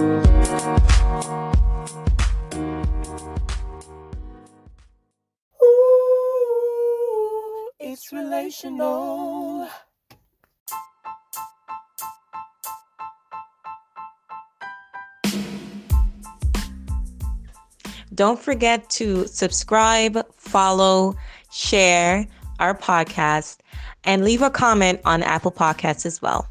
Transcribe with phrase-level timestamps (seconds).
[0.00, 0.20] Ooh,
[7.78, 9.68] it's relational.
[18.14, 21.14] Don't forget to subscribe, follow,
[21.52, 22.26] share
[22.58, 23.58] our podcast,
[24.04, 26.48] and leave a comment on Apple Podcasts as well.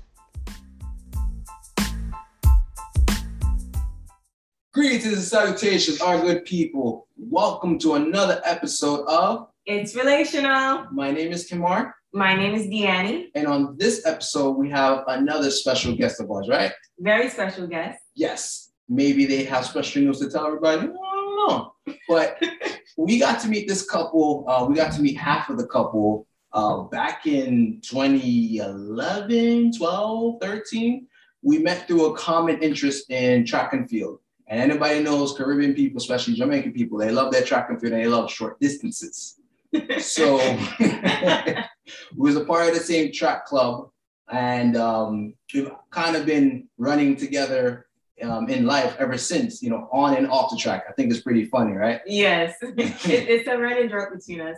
[4.99, 7.08] Greetings and salutations, our good people.
[7.16, 10.88] Welcome to another episode of It's relational.
[10.91, 13.30] My name is Kemar, My name is Deannie.
[13.34, 16.73] and on this episode, we have another special guest of ours, right?
[16.99, 17.98] Very special guest.
[18.13, 20.81] Yes, maybe they have special news to tell everybody.
[20.81, 21.75] I don't know.
[22.09, 22.44] But
[22.97, 26.27] we got to meet this couple, uh, we got to meet half of the couple
[26.52, 31.08] uh, back in 2011, 12, 13.
[31.41, 34.20] We met through a common interest in track and field.
[34.50, 38.02] And anybody knows Caribbean people, especially Jamaican people, they love their track and field and
[38.02, 39.36] they love short distances.
[40.00, 40.38] So
[40.80, 43.92] we was a part of the same track club,
[44.31, 47.86] and um, we've kind of been running together
[48.23, 49.61] um, in life ever since.
[49.61, 50.86] You know, on and off the track.
[50.89, 52.02] I think it's pretty funny, right?
[52.08, 54.58] Yes, it, it's a running joke between us.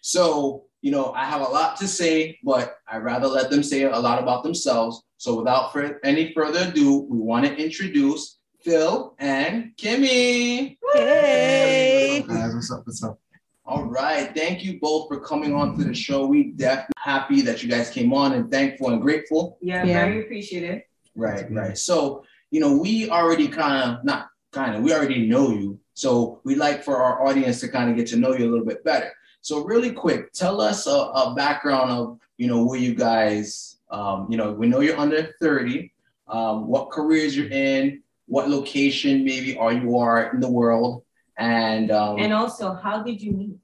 [0.00, 3.82] so you know, I have a lot to say, but I'd rather let them say
[3.82, 5.02] a lot about themselves.
[5.18, 10.78] So without fur- any further ado, we want to introduce Phil and Kimmie.
[10.94, 12.24] Hey.
[12.26, 12.86] Guys, what's up?
[12.86, 13.18] What's up?
[13.66, 14.32] All right.
[14.34, 16.24] Thank you both for coming on to the show.
[16.26, 19.58] We definitely happy that you guys came on and thankful and grateful.
[19.60, 20.04] Yeah, Yeah.
[20.04, 20.82] very appreciative.
[21.16, 21.76] Right, right.
[21.76, 25.80] So, you know, we already kind of, not kind of, we already know you.
[25.94, 28.64] So we like for our audience to kind of get to know you a little
[28.64, 29.10] bit better.
[29.40, 34.26] So really quick, tell us a, a background of, you know, where you guys, um,
[34.30, 35.92] you know, we know you're under 30,
[36.28, 41.04] um, what careers you're in, what location maybe are you are in the world.
[41.38, 43.56] And, um, And also, how did you meet?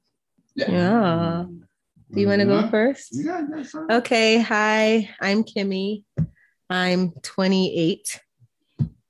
[0.55, 1.45] Yeah.
[2.13, 2.71] Do you want to go Mhm.
[2.71, 3.09] first?
[3.11, 3.91] Yeah, yeah, sure.
[3.91, 4.39] Okay.
[4.39, 6.03] Hi, I'm Kimmie.
[6.69, 8.21] I'm 28.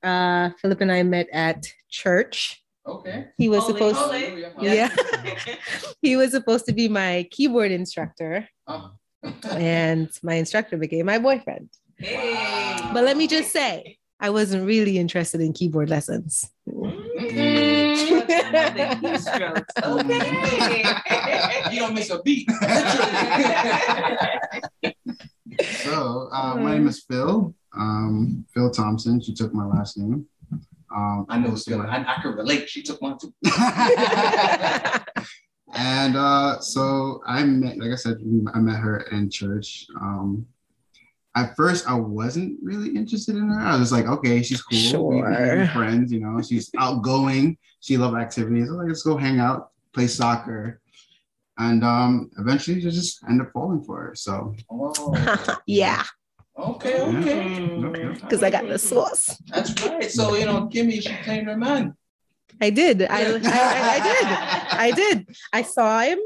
[0.02, 2.64] Uh, Philip and I met at church.
[2.86, 3.28] okay.
[3.38, 4.46] He was Holy, supposed holy.
[4.62, 4.90] Yeah.
[6.02, 8.92] he was supposed to be my keyboard instructor, Oh.
[9.52, 11.70] And my instructor became my boyfriend.
[11.98, 12.80] Hey.
[12.94, 16.50] But let me just say, I wasn't really interested in keyboard lessons.
[16.70, 19.66] Mm, the.
[20.00, 20.84] Okay.
[21.74, 22.50] you don't miss a beat.
[25.86, 27.54] So, uh, my name is Phil.
[27.78, 29.22] Um, Phil Thompson.
[29.22, 30.26] She took my last name.
[30.94, 31.80] Um, I know it's good.
[31.80, 32.70] I, I can relate.
[32.70, 33.34] She took one too.
[35.76, 38.18] and uh, so I met, like I said,
[38.54, 39.88] I met her in church.
[40.02, 40.46] Um,
[41.36, 43.60] at first, I wasn't really interested in her.
[43.60, 45.10] I was like, okay, she's cool.
[45.10, 45.68] We- we can be Sure.
[45.74, 46.42] friends, you know.
[46.42, 47.58] She's outgoing.
[47.82, 48.68] She loves activities.
[48.70, 50.80] I was like, let's go hang out, play soccer.
[51.58, 54.16] And um, eventually, you just end up falling for her.
[54.16, 56.04] So, Oh, yeah,
[56.58, 58.08] okay, okay.
[58.22, 59.38] Because I got the sauce.
[59.48, 60.10] That's right.
[60.12, 61.96] So, you know, Kimmie, she claimed her man.
[62.62, 63.02] I did.
[63.04, 64.28] I, I, I, I did.
[64.80, 65.36] I did.
[65.54, 66.20] I saw him.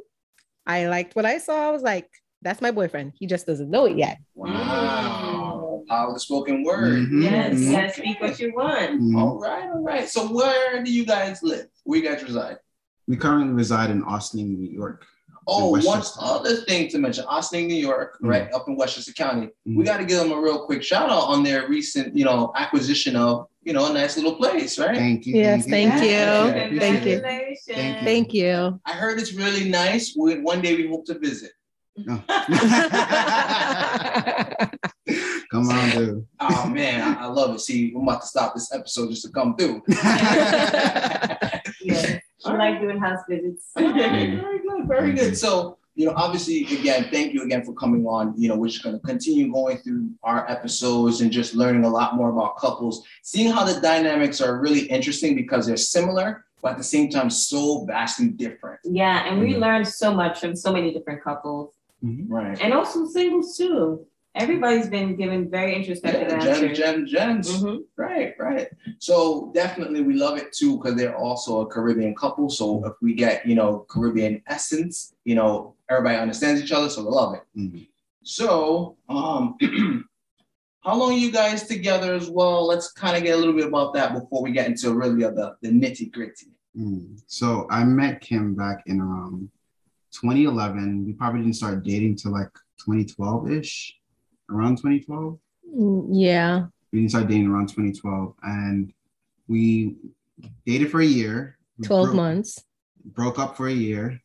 [0.65, 1.67] I liked what I saw.
[1.69, 2.07] I was like,
[2.41, 3.13] that's my boyfriend.
[3.15, 4.17] He just doesn't know it yet.
[4.35, 5.83] Wow.
[5.89, 7.07] Power of the spoken word.
[7.09, 7.71] Mhm, Yes, mhm.
[7.71, 9.01] yes, speak what you want.
[9.01, 9.17] Mhm.
[9.17, 10.07] All right, all right.
[10.07, 11.67] So, where do you guys live?
[11.83, 12.57] Where you guys reside?
[13.07, 15.05] We currently reside in Ossining, New York.
[15.51, 18.29] Oh, one other thing to mention Ossining, New York, Mhm.
[18.29, 19.49] right up in Westchester County.
[19.65, 19.85] We Mhm.
[19.85, 23.15] got to give them a real quick shout out on their recent, you know, acquisition
[23.15, 24.95] of, you know, a nice little place, right?
[24.95, 25.35] Thank you.
[25.35, 26.09] Yes, thank you.
[26.09, 26.51] Yeah.
[26.51, 26.73] Thank
[27.05, 27.15] you.
[27.15, 27.65] Congratulations.
[27.67, 28.05] Thank you.
[28.05, 28.79] Thank you.
[28.85, 30.15] I heard it's really nice.
[30.17, 31.51] We, one day we hope to visit.
[35.51, 36.27] Come on, dude.
[36.39, 37.59] Oh man, I, I love it.
[37.61, 39.81] See, I'm about to stop this episode just to come through.
[41.81, 42.19] Yes.
[42.45, 43.67] I like doing house visits.
[43.75, 45.37] very good, very good.
[45.37, 48.33] So, you know, obviously, again, thank you again for coming on.
[48.37, 51.89] You know, we're just going to continue going through our episodes and just learning a
[51.89, 56.71] lot more about couples, seeing how the dynamics are really interesting because they're similar, but
[56.73, 58.79] at the same time, so vastly different.
[58.83, 59.59] Yeah, and we Mhm.
[59.59, 62.57] learned so much from so many different couples, Right.
[62.61, 64.05] and also singles too.
[64.35, 66.77] Everybody's been given very introspective Yeah, answers.
[66.77, 67.63] Jen, Jen, Jen's.
[67.63, 67.79] Mhm.
[67.97, 68.67] Right, right.
[68.99, 72.49] So definitely we love it too because they're also a Caribbean couple.
[72.49, 77.03] So if we get, you know, Caribbean essence, you know, everybody understands each other, so
[77.03, 77.43] we love it.
[77.57, 77.87] Mhm.
[78.23, 79.57] So um
[80.81, 82.65] how long are you guys together as well?
[82.67, 85.35] Let's kind of get a little bit about that before we get into really of
[85.35, 86.51] the, the nitty gritty.
[86.77, 87.19] Mm.
[87.27, 89.49] So I met Kim back in um
[90.11, 91.05] 2011.
[91.05, 92.51] We probably didn't start dating till like
[92.85, 93.95] 2012 ish,
[94.51, 95.39] around 2012.
[95.77, 96.65] Mm, Yeah.
[96.91, 98.91] We didn't dating around 2012, and
[99.47, 99.95] we
[100.65, 101.57] dated for a year.
[101.77, 102.65] We 12 broke- months
[103.05, 104.19] Broke up for a year,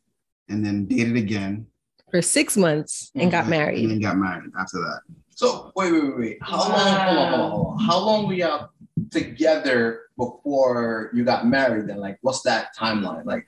[0.48, 1.66] and then dated again,
[2.10, 3.88] for six months and got and married.
[3.88, 5.00] then got married after that.
[5.30, 6.38] So wait, wait, wait, wait.
[6.42, 6.70] How long?
[6.70, 7.78] Hold on, hold on, hold on.
[7.86, 8.70] How long were y'all
[9.10, 11.86] together before you got married?
[11.88, 13.24] Then, like, what's that timeline?
[13.24, 13.46] Like,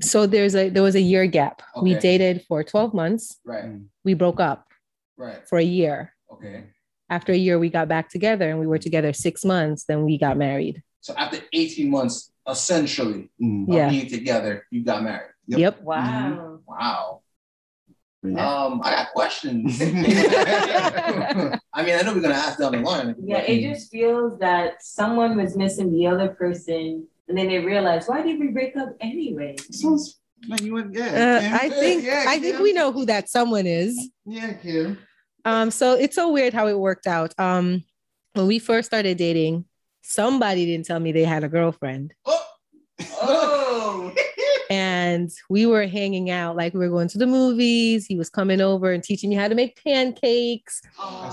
[0.00, 1.62] So there's a there was a year gap.
[1.82, 3.38] We dated for 12 months.
[3.44, 3.70] right,
[4.04, 4.68] We broke up
[5.20, 6.12] right, for a year.
[6.32, 6.64] okay.
[7.08, 9.84] After a year, we got back together and we were together six months.
[9.84, 10.80] Then we got married.
[11.00, 13.68] So after 18 months, essentially, Mm.
[13.68, 13.88] of Yeah.
[13.90, 15.32] being together, you got married.
[15.48, 15.58] Yep.
[15.58, 15.82] Yep.
[15.82, 16.60] Wow.
[16.68, 17.22] Wow.
[18.22, 18.46] Yeah.
[18.64, 19.80] Um, I got questions.
[21.74, 23.14] I mean, I know we're gonna ask down the line.
[23.24, 27.58] Yeah, but- it just feels that someone was missing the other person, and then they
[27.58, 29.56] realized, why did we break up anyway?
[29.72, 31.50] Sounds like you went, yeah.
[31.52, 33.94] Uh, I think Yeah, I think we know who that someone is.
[34.26, 34.98] Yeah, Kim.
[35.44, 37.34] Um, so it's so weird how it worked out.
[37.38, 37.84] Um,
[38.34, 39.64] when we first started dating,
[40.02, 42.14] somebody didn't tell me they had a girlfriend.
[42.26, 42.46] Oh,
[43.22, 44.14] Oh,
[44.70, 48.06] And we were hanging out, like we were going to the movies.
[48.06, 50.80] He was coming over and teaching me how to make pancakes.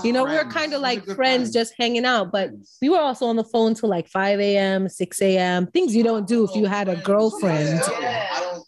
[0.02, 1.52] You know, we were kind of like friends, friends.
[1.52, 2.32] just hanging out.
[2.32, 2.50] But
[2.82, 5.68] we were also on the phone till like 5 a.m., 6 a.m.
[5.68, 7.80] Things you don't do if you had a girlfriend.
[8.00, 8.17] Yeah,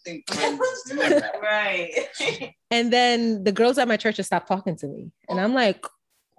[0.05, 1.41] think friends do that.
[1.43, 2.09] right.
[2.71, 5.11] And then the girls at my church just stopped talking to me.
[5.29, 5.85] And I'm like,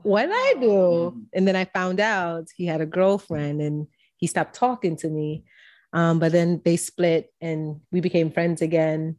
[0.03, 1.21] what did I do?
[1.33, 3.87] And then I found out he had a girlfriend and
[4.17, 5.43] he stopped talking to me.
[5.93, 9.17] Um, but then they split and we became friends again.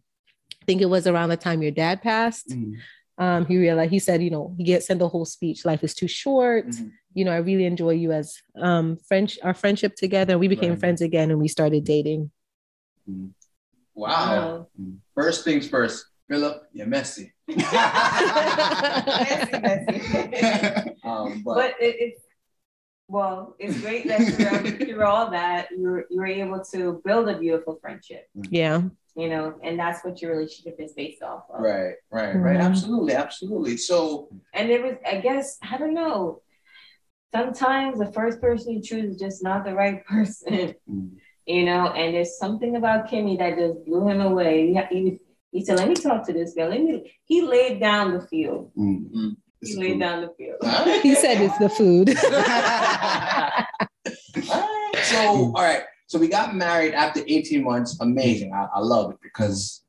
[0.61, 2.49] I think it was around the time your dad passed.
[2.49, 2.77] Mm.
[3.19, 5.65] Um, he realized he said, you know, he get sent the whole speech.
[5.65, 6.69] Life is too short.
[6.69, 6.93] Mhm.
[7.15, 10.39] You know, I really enjoy you as um French our friendship together.
[10.39, 10.81] We became Right.
[10.81, 12.31] friends again and we started dating.
[13.95, 14.69] Wow.
[15.15, 17.33] First things first, Philip, you're messy.
[17.49, 17.63] Messy,
[19.61, 20.89] messy.
[21.05, 22.23] Um, but, but it, it's
[23.09, 27.29] well, it's great that through, through all that you were you were able to build
[27.29, 28.29] a beautiful friendship.
[28.51, 28.83] Yeah.
[29.15, 31.61] You know, and that's what your relationship is based off of.
[31.61, 32.57] right, right, right.
[32.59, 32.65] Mhm.
[32.65, 33.77] Absolutely, absolutely.
[33.77, 36.41] So And it was, I guess, I don't know.
[37.35, 41.17] Sometimes the first person you choose is just not the right person, Mm.
[41.47, 41.89] You know.
[41.89, 44.73] And there's something about Kimmie that just blew him away.
[44.73, 45.19] He, he,
[45.51, 47.13] he said, "Let me talk to this girl." Let me.
[47.25, 48.71] He laid down the field.
[48.77, 49.37] Mm.
[49.61, 50.59] He laid down the field.
[51.03, 52.11] He said it's the food.
[55.05, 59.19] so all right so we got married after 18 months amazing I, I love it
[59.23, 59.83] because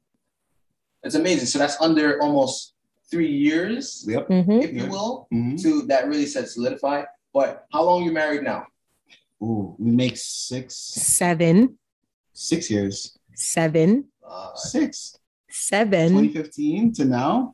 [1.04, 2.74] it's amazing so that's under almost
[3.10, 4.28] three years Yep.
[4.30, 4.64] Mhm.
[4.64, 5.62] if you will Mhm.
[5.64, 7.04] to that really said solidify
[7.34, 8.66] but how long you married now
[9.44, 11.78] Ooh, we make six, Seven,
[12.32, 13.18] six years.
[13.36, 15.18] seven, uh, Six.
[15.50, 16.10] seven.
[16.10, 17.54] 2015 to now.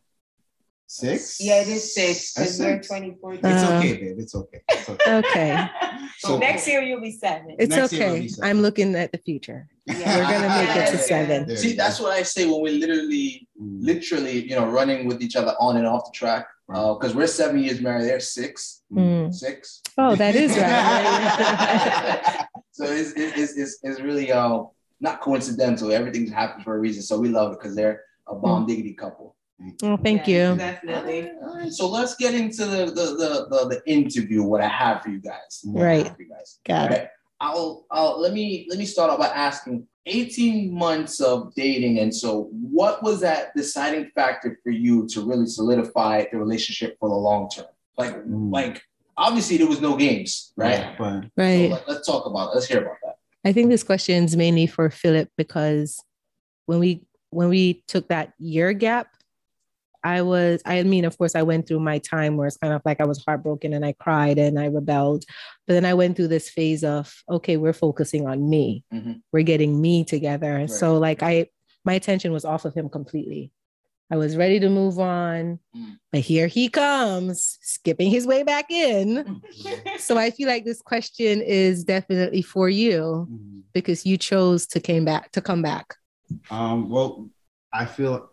[0.92, 1.40] Six.
[1.40, 2.88] Yeah, it is six because we're six.
[2.88, 3.40] 2014.
[3.46, 4.16] It's Uh, okay, babe.
[4.18, 4.60] It's okay.
[4.70, 5.18] It's okay.
[5.20, 5.68] Okay.
[6.18, 7.56] so Next year you'll be seven.
[7.60, 8.22] It's Next okay.
[8.22, 8.50] be seven.
[8.50, 9.68] I'm looking at the future.
[9.86, 10.18] Yeah.
[10.18, 11.56] We're gonna make it to seven.
[11.58, 13.84] See that's what i say when we're literally Mm.
[13.92, 17.60] literally you know running with each other on and off the track because we're seven
[17.60, 19.32] years married they're six Mm.
[19.34, 22.46] six Oh, that is right.
[22.72, 24.64] so it's, it's, it's, it's really uh,
[25.02, 25.92] not coincidental.
[25.92, 27.02] Everything's happened for a reason.
[27.04, 29.36] So we love it because they're a bomb diggity couple.
[29.84, 30.58] Oh, thank Yeah, you.
[30.58, 31.32] Definitely.
[31.72, 34.44] So let's get into the the, the, the, the interview.
[34.44, 35.62] What I have for you guys.
[35.66, 36.08] Right.
[36.08, 36.60] for you guys.
[36.66, 37.08] Got All right.
[37.42, 42.14] I'll, I'll let me let me start off by asking 18 months of dating and
[42.14, 47.16] so what was that deciding factor for you to really solidify the relationship for the
[47.16, 48.52] long term like Mm.
[48.52, 48.82] like
[49.18, 51.70] obviously there was no games right But so Right.
[51.72, 52.56] let, let's talk about it.
[52.56, 56.02] let's hear about that I think this question is mainly for Philip because
[56.66, 59.08] when we when we took that year gap,
[60.04, 62.82] I was I mean, of course, I went through my time where it's kind of
[62.86, 65.26] like I was heartbroken and I cried and I rebelled.
[65.68, 68.84] But then I went through this phase of okay, we're focusing on me.
[68.94, 69.22] Mhm.
[69.34, 70.54] We're getting me together.
[70.56, 70.70] Right.
[70.70, 71.48] So like I
[71.86, 73.52] my attention was off of him completely.
[74.12, 75.98] I was ready to move on, Mm.
[76.12, 79.42] but here he comes, skipping his way back in.
[80.00, 83.64] So I feel like this question is definitely for you Mhm.
[83.74, 85.96] because you chose to came back to come back.
[86.50, 87.30] um, well,
[87.74, 88.29] I feel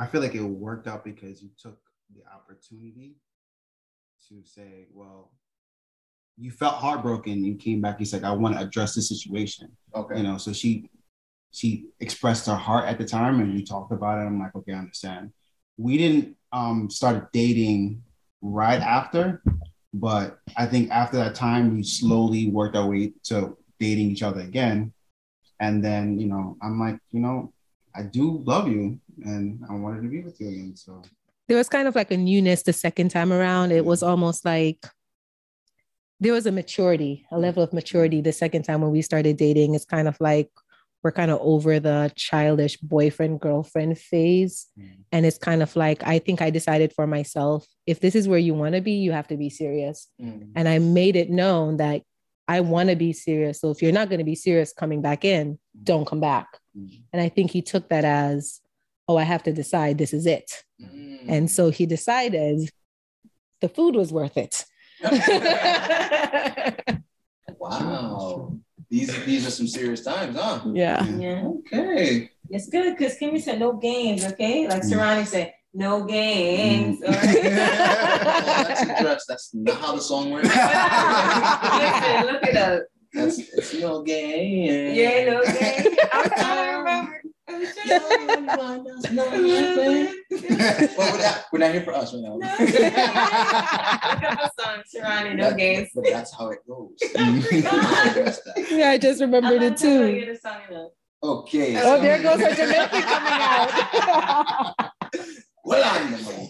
[0.00, 1.78] I feel like it worked out because you took
[2.16, 3.16] the opportunity
[4.28, 5.32] to say, well,
[6.38, 7.44] you felt heartbroken.
[7.44, 7.98] You came back.
[7.98, 9.68] He's like, I want to address the situation.
[9.94, 10.88] okay You know, so she
[11.52, 14.26] she expressed her heart at the time, and we talked about it.
[14.26, 15.32] I'm like, okay, I understand.
[15.76, 18.02] We didn't um start dating
[18.40, 19.42] right after,
[19.92, 24.40] but I think after that time, we slowly worked our way to dating each other
[24.40, 24.94] again.
[25.58, 27.52] And then, you know, I'm like, you know,
[27.94, 30.76] I do love you and I wanted to be with you again.
[30.76, 31.02] So
[31.48, 33.72] There was kind of like a newness the second time around.
[33.72, 34.84] It was almost like
[36.20, 38.20] there was a maturity, a level of maturity.
[38.20, 40.50] The second time when we started dating, it's kind of like
[41.02, 44.66] we're kind of over the childish boyfriend girlfriend phase.
[44.78, 44.98] Mm.
[45.12, 48.38] And it's kind of like, I think I decided for myself if this is where
[48.38, 50.08] you want to be, you have to be serious.
[50.20, 50.52] Mm.
[50.54, 52.02] And I made it known that
[52.46, 53.60] I want to be serious.
[53.60, 56.59] So if you're not going to be serious coming back in, don't come back.
[56.76, 57.02] Mm.
[57.12, 58.60] And I think he took that as,
[59.08, 60.50] oh, I have to decide this is it.
[60.80, 61.24] Mm.
[61.28, 62.70] And so he decided
[63.60, 64.64] the food was worth it.
[67.58, 68.56] wow.
[68.90, 70.60] These these are some serious times, huh?
[70.72, 71.04] yeah.
[71.06, 71.44] Yeah.
[71.44, 72.30] Okay.
[72.50, 74.66] It's good because Kimmie said no games, okay?
[74.66, 74.92] Like Mm.
[74.92, 77.00] Serani said, no games.
[77.02, 77.42] All right?
[77.42, 79.26] that's interesting.
[79.28, 80.48] That's not how the song works.
[80.48, 80.58] Listen,
[82.26, 82.82] look it up.
[83.12, 84.94] That's it's no game.
[84.94, 85.89] Yeah, no games.
[86.12, 87.22] I'm trying to remember.
[87.48, 88.00] I'm trying to
[90.96, 92.34] well, we're not, we're not here for us right now.
[92.34, 92.58] Look up
[94.38, 95.88] the song, Serani, no games.
[95.94, 96.96] But that's how it goes.
[97.12, 100.12] Oh yeah, I just remembered it too.
[100.20, 100.88] Get a song in there.
[101.22, 101.76] okay.
[101.76, 104.90] Oh, so- there goes her Jamaican coming out.
[105.62, 106.48] Well, I know.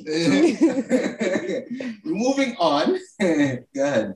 [2.04, 2.96] Moving on.
[3.20, 4.14] Go ahead.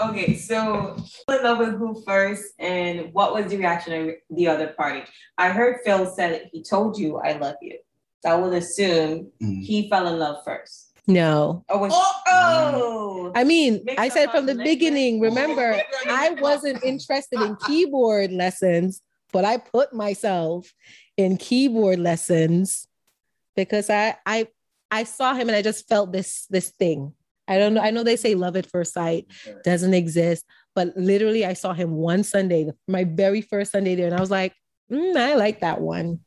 [0.00, 0.96] Okay, so
[1.28, 5.02] fell in love with who first, and what was the reaction of the other party?
[5.38, 7.78] I heard Phil said he told you I love you.
[8.22, 9.62] So I would assume Mm.
[9.62, 10.92] he fell in love first.
[11.06, 11.64] no.
[11.68, 12.22] Oh, was, Oh!
[12.28, 17.56] oh, I mean, Mix I said from the the beginning, remember, I wasn't interested in
[17.56, 20.72] keyboard lessons, but I put myself
[21.16, 22.86] in keyboard lessons
[23.54, 24.48] because I I
[24.90, 27.12] I saw him and I just felt this this thing.
[27.48, 27.80] I don't know.
[27.80, 29.26] I know they say love at first sight
[29.64, 34.14] doesn't exist, but literally I saw him one Sunday, my very first Sunday there, and
[34.14, 34.52] I was like,
[34.90, 36.20] mm, I like that one.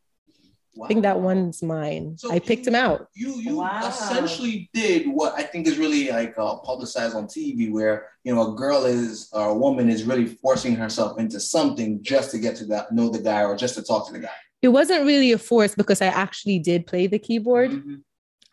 [0.81, 2.15] I think that one's mine.
[2.17, 3.07] So I picked you- him out.
[3.13, 3.89] You you Wow.
[3.89, 8.53] essentially did what I think is really like uh, publicized on TV, where you know
[8.53, 12.55] a girl is or a woman is really forcing herself into something just to get
[12.57, 14.29] to that, know the guy or just to talk to the guy.
[14.61, 17.71] It wasn't really a force because I actually did play the keyboard.
[17.71, 18.03] Mhm.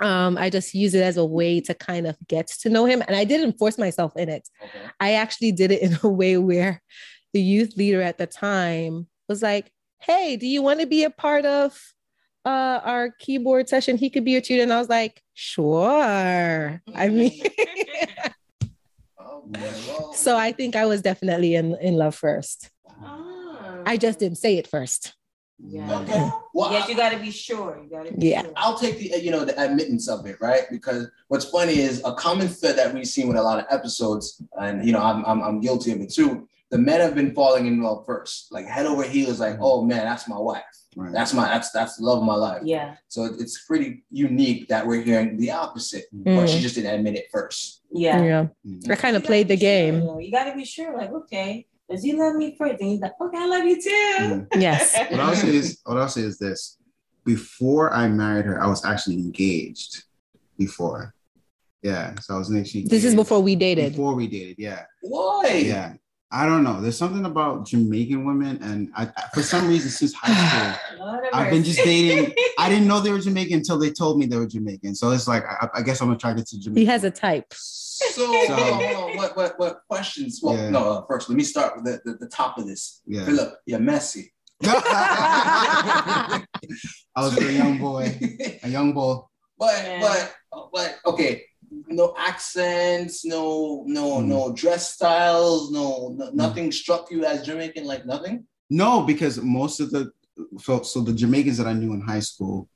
[0.01, 3.03] Um, I just use it as a way to kind of get to know him.
[3.07, 4.49] And I didn't force myself in it.
[4.63, 4.79] Okay.
[5.01, 6.83] I actually did it in a way where
[7.33, 11.11] the youth leader at the time was like, Hey, do you want to be a
[11.11, 11.81] part of
[12.45, 13.97] uh, our keyboard session?
[13.97, 14.63] He could be your tutor.
[14.63, 16.81] And I was like, Sure.
[16.95, 17.43] I mean,
[19.19, 22.71] Oh, so I think I was definitely in, in love first.
[23.03, 23.83] Ah.
[23.87, 25.15] I just didn't say it first.
[25.59, 26.01] Yeah.
[26.01, 26.31] okay.
[26.53, 27.81] Well, Yes, I- you gotta be sure.
[27.83, 28.43] You gotta be Yeah.
[28.43, 28.53] sure.
[28.57, 30.63] I'll take the you know the admittance of it, right?
[30.71, 34.41] Because what's funny is a common thread that we've seen with a lot of episodes,
[34.61, 36.47] and you know I'm I'm, I'm guilty of it too.
[36.71, 40.05] The men have been falling in love first, like head over heels, like oh man,
[40.05, 40.65] that's my wife,
[40.97, 41.13] Right.
[41.13, 42.63] that's my that's that's the love of my life.
[42.65, 42.97] Yeah.
[43.09, 47.27] So it's pretty unique that we're hearing the opposite, but she just didn't admit it
[47.33, 47.83] first.
[47.93, 48.23] Yeah.
[48.23, 48.47] Yeah.
[48.67, 48.91] Mm.
[48.91, 50.21] I kind of played the gotta sure, game.
[50.21, 52.81] You gotta be sure, like, okay, does he love me first?
[52.81, 53.89] And he's like, okay, I love you too.
[53.91, 54.47] Mm.
[54.61, 54.97] Yes.
[55.11, 56.79] What I'll say is, what I'll say is this:
[57.25, 60.03] before I married her, I was actually engaged.
[60.59, 61.15] Before,
[61.83, 62.15] yeah.
[62.21, 62.85] So I was actually.
[62.85, 63.93] This is before we dated.
[63.93, 65.63] Before we dated, yeah, Why?
[65.65, 65.95] yeah.
[66.33, 66.81] I don't know.
[66.81, 70.33] There's something about Jamaican women, and I, I- for some reason, since high
[70.91, 72.35] school, Lord have I've been just dating.
[72.59, 74.95] I didn't know they were Jamaican until they told me they were Jamaican.
[74.97, 76.81] So it's like I, I guess I'm attracted to Jamaican.
[76.81, 77.53] He has a type.
[77.99, 79.17] So, hold on, hold.
[79.17, 80.41] What, what, what questions?
[80.43, 80.71] Well, Yeah.
[80.71, 83.01] no, uh, first, let me start with the, the, the top of this.
[83.07, 83.25] yeah.
[83.25, 84.33] Philip, you're messy.
[84.65, 86.43] I
[87.17, 88.19] was a young boy,
[88.63, 89.17] a young boy.
[89.59, 90.01] But Yeah.
[90.01, 90.35] but
[90.73, 91.43] but okay,
[91.89, 94.29] no accents, no no Hmm.
[94.29, 98.47] no dress styles, no, no nothing struck you as Jamaican, like nothing.
[98.69, 100.11] No, because most of the
[100.59, 102.69] so, so the Jamaicans that I knew in high school,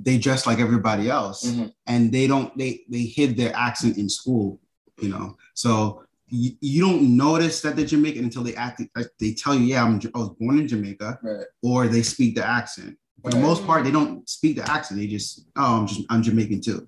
[0.00, 1.72] they dress like everybody else, Mhm.
[1.86, 4.60] and they don't they they hid their accent in school,
[5.00, 5.36] you know.
[5.54, 9.64] So you, you don't notice that they're Jamaican until they act like they tell you,
[9.64, 11.46] yeah, I'm I was born in Jamaica, Right.
[11.62, 12.96] or they speak the accent.
[13.22, 15.00] For the most part, they don't speak the accent.
[15.00, 16.86] They just oh, I'm just I'm Jamaican too.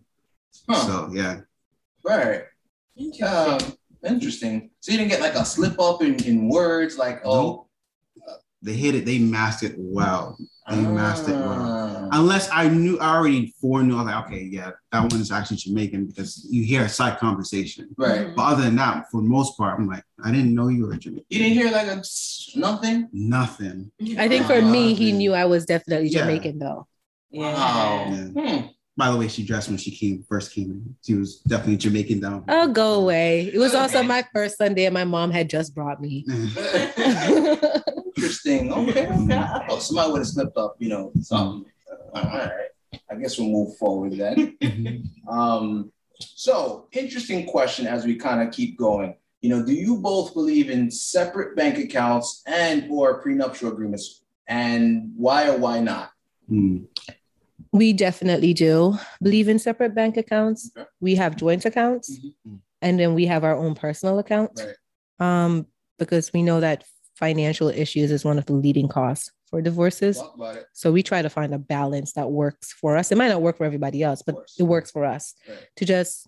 [0.68, 0.86] Huh.
[0.86, 1.40] So yeah,
[2.04, 2.44] Right.
[2.96, 3.68] Interesting.
[3.70, 3.76] Um,
[4.14, 4.70] interesting.
[4.80, 7.66] So you didn't get like a slip up in, in words, like oh,
[8.62, 9.04] they hit it.
[9.06, 10.36] They mastered it well.
[10.70, 11.58] They mastered it well.
[11.58, 12.08] ah.
[12.12, 15.56] unless I knew I already foreknew, I was like, okay, yeah, that one is actually
[15.58, 17.88] Jamaican because you hear a side conversation.
[17.98, 18.34] right.
[18.34, 20.96] But other than that, for the most part, I'm like, I didn't know you were
[20.96, 21.26] Jamaican.
[21.28, 23.08] You didn't hear like a s- nothing.
[23.12, 23.90] Nothing.
[24.18, 25.16] I think for me, he Yeah.
[25.16, 26.20] knew I was definitely Yeah.
[26.20, 26.86] Jamaican though.
[27.30, 27.52] Yeah.
[27.54, 28.06] Wow.
[28.10, 28.24] Yeah.
[28.58, 28.66] Hmm.
[28.96, 30.94] By the way, she dressed when she came first came in.
[31.06, 32.44] She was definitely Jamaican down.
[32.48, 33.50] Oh, go away.
[33.54, 36.26] It was also my first Sunday, and my mom had just brought me.
[38.24, 38.72] Interesting.
[38.90, 39.06] Okay.
[39.08, 39.34] okay.
[39.36, 41.70] I thought somebody would have slipped up, you know, something.
[42.14, 42.50] Uh, all right.
[43.10, 44.56] I guess we'll move forward then.
[44.60, 45.04] Mhm.
[45.28, 49.14] Um, So, interesting question as we kind of keep going.
[49.40, 55.12] You know, do you both believe in separate bank accounts and or prenuptial agreements, and
[55.16, 56.10] why or why not?
[56.50, 56.84] Mm.
[57.72, 60.70] We definitely do believe in separate bank accounts.
[60.76, 60.86] Okay.
[61.00, 62.58] We have joint accounts, Mhm.
[62.82, 64.52] and then we have our own personal account.
[64.60, 64.76] Right.
[65.26, 65.66] Um,
[65.98, 66.84] because we know that
[67.24, 70.18] financial issues is one of the leading costs for divorces.
[70.18, 70.66] Talk about it.
[70.72, 73.12] So we try to find a balance that works for us.
[73.12, 75.58] It might not work for everybody else, but it works for us Right.
[75.76, 76.26] to just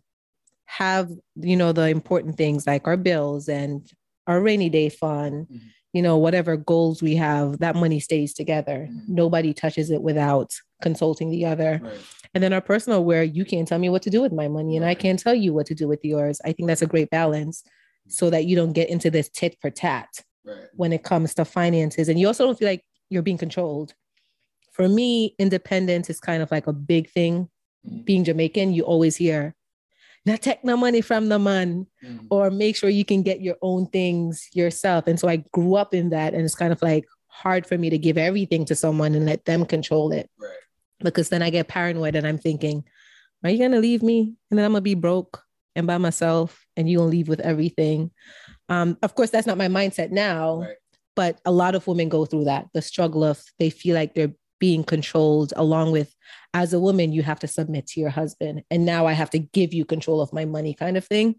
[0.66, 3.90] have, you know, the important things like our bills and
[4.26, 5.61] our rainy day fund, Mhm.
[5.92, 8.88] you know, whatever goals we have, that money stays together.
[8.90, 9.08] Mhm.
[9.08, 11.80] Nobody touches it without consulting the other.
[11.82, 11.94] Right.
[12.34, 14.76] And then our personal, where you can't tell me what to do with my money
[14.76, 16.40] and I can't tell you what to do with yours.
[16.44, 17.62] I think that's a great balance
[18.08, 20.08] so that you don't get into this tit for tat
[20.44, 20.66] Right.
[20.75, 22.08] when it comes to finances.
[22.08, 23.94] And you also don't feel like you're being controlled.
[24.72, 27.49] For me, independence is kind of like a big thing.
[27.88, 28.04] Mhm.
[28.04, 29.54] Being Jamaican, you always hear,
[30.26, 32.26] not take no money from the man, Mhm.
[32.30, 35.06] or make sure you can get your own things yourself.
[35.06, 36.34] And so I grew up in that.
[36.34, 39.44] And it's kind of like hard for me to give everything to someone and let
[39.44, 40.50] them control it Right.
[41.00, 42.84] because then I get paranoid and I'm thinking,
[43.44, 44.34] are you gonna leave me?
[44.50, 45.42] And then I'm gonna be broke
[45.76, 48.11] and by myself and you're gonna leave with everything.
[48.73, 50.76] Um, of course, that's not my mindset now, Right.
[51.14, 54.35] but a lot of women go through that, the struggle of they feel like they're
[54.59, 56.14] being controlled along with
[56.55, 58.62] as a woman, you have to submit to your husband.
[58.71, 61.37] And now I have to give you control of my money kind of thing.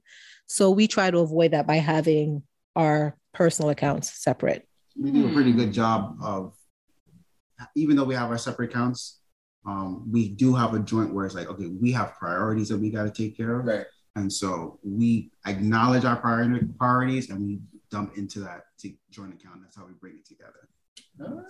[0.47, 2.43] So we try to avoid that by having
[2.75, 4.67] our personal accounts separate.
[4.99, 6.53] we do a pretty good job of
[7.75, 9.19] even though we have our separate accounts
[9.65, 12.89] um, we do have a joint where it's like okay we have priorities that we
[12.91, 13.85] got to take care of Right.
[14.15, 19.61] And so we acknowledge our priori- priorities and we dump into that to joint account
[19.61, 20.67] that's how we bring it together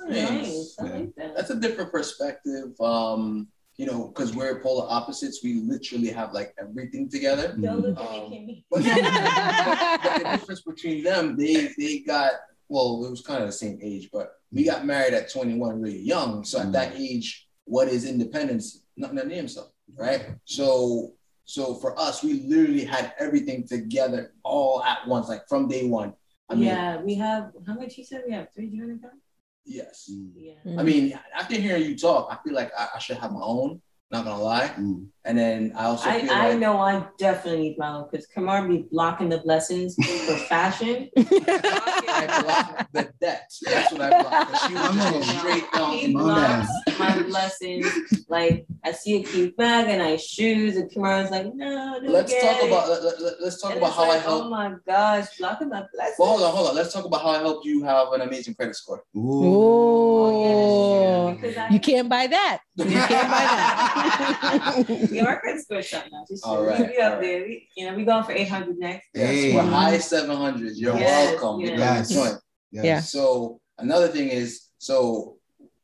[0.09, 0.75] Nice.
[0.79, 0.91] I Yeah.
[0.93, 1.35] like that.
[1.37, 2.79] That's a different perspective.
[2.81, 7.55] Um, you know, because we're polar opposites, we literally have like everything together.
[7.59, 8.65] Don't look at Um, me, Kimmie.
[8.69, 8.83] But,
[10.03, 12.33] but the difference between them, they they got
[12.67, 15.99] well, it was kind of the same age, but we got married at 21, really
[15.99, 16.43] young.
[16.43, 18.83] So at that age, what is independence?
[18.97, 20.25] Nothing to name stuff, right?
[20.45, 21.13] So
[21.45, 26.13] so for us, we literally had everything together all at once, like from day one.
[26.49, 29.25] I mean, yeah, we have how much you said we have three joint accounts?
[29.65, 30.09] yes.
[30.35, 30.53] Yeah.
[30.77, 33.81] I mean, after hearing you talk, I feel like I, I should have my own.
[34.11, 34.73] Not gonna lie.
[34.77, 35.07] mm.
[35.25, 38.27] And then I also I, feel I like know I definitely need my own because
[38.35, 41.09] Kemar be blocking the blessings for fashion.
[41.17, 43.49] I block the debt.
[43.65, 44.47] That's what I block.
[44.49, 45.93] 'Cause She was just go straight down.
[45.93, 46.67] He my blocks
[46.99, 47.87] my blessings.
[48.27, 52.61] Like I see a cute bag and I shoes, and Kemar's like, no, Let's talk
[52.61, 52.67] it.
[52.67, 54.45] about let, let, us talk And about it's how I like, helped.
[54.45, 56.15] Oh my gosh, blocking my blessings.
[56.19, 56.75] Well, hold on, hold on.
[56.75, 59.03] Let's talk about how I helped you have an amazing credit score.
[59.15, 62.59] Oh, Because I- you can't buy that.
[62.75, 64.85] You can't buy that.
[65.15, 66.23] Yeah, our credit score shot now.
[66.27, 67.21] Just All we- right, up all right.
[67.21, 67.43] there.
[67.43, 69.07] We, you know, we going for eight hundred next.
[69.13, 69.55] Yes, Hey.
[69.55, 70.79] we're high seven hundreds.
[70.79, 71.61] You're Yes, welcome.
[71.61, 71.71] yes.
[71.71, 72.41] Because it's joint.
[72.71, 72.85] Yes.
[72.85, 72.99] Yeah.
[73.01, 75.37] So another thing is, so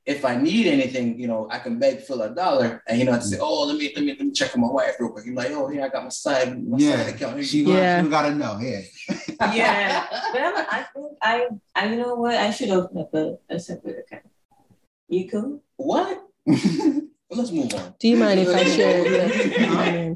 [0.06, 3.12] if I need anything, you know, I can beg Phil a dollar, and you know,
[3.14, 3.42] I say, mm.
[3.44, 5.26] oh, let me let me let me check on my wife real quick.
[5.26, 6.96] He's like, oh, here I got my side, my Yeah.
[7.04, 7.36] side account.
[7.36, 8.02] Here She, you Yeah.
[8.04, 8.58] she gotta know.
[8.60, 8.82] Yeah.
[9.54, 12.36] Yeah, but I'm, I think I, I, you know what?
[12.36, 14.24] I should open up a, a separate account.
[15.08, 15.62] You cool?
[15.78, 16.24] What?
[17.32, 17.94] Let's move on.
[18.00, 20.16] Do you mind if I share?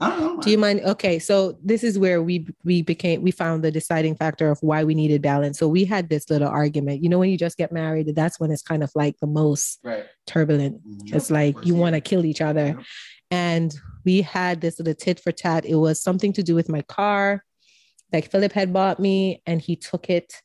[0.00, 0.42] I don't know.
[0.42, 0.80] Do you mind?
[0.84, 4.84] Okay, so this is where we we became we found the deciding factor of why
[4.84, 5.58] we needed balance.
[5.58, 7.02] So we had this little argument.
[7.02, 9.80] You know, when you just get married, that's when it's kind of like the most
[9.82, 10.04] Right.
[10.26, 10.86] turbulent.
[10.86, 11.14] Mhm.
[11.14, 12.78] It's like you want to kill each other.
[13.30, 15.64] And we had this little tit for tat.
[15.64, 17.44] It was something to do with my car.
[18.12, 20.40] Like Philip had bought me, and he took it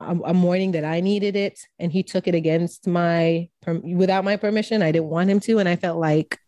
[0.00, 3.48] a, a morning that I needed it, and he took it against my
[3.82, 4.82] without my permission.
[4.82, 6.38] I didn't want him to, and I felt like,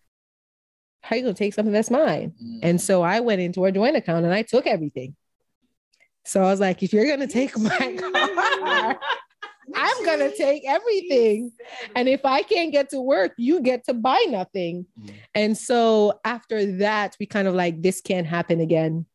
[1.02, 2.32] how you gonna take something that's mine?
[2.42, 2.60] Mm.
[2.62, 5.16] And so I went into our joint account and I took everything.
[6.24, 9.00] So I was like, if you're gonna take my car,
[9.74, 11.52] I'm gonna take everything.
[11.96, 14.86] And if I can't get to work, you get to buy nothing.
[15.00, 15.14] Mhm.
[15.34, 19.06] And so after that, we kind of like, this can't happen again.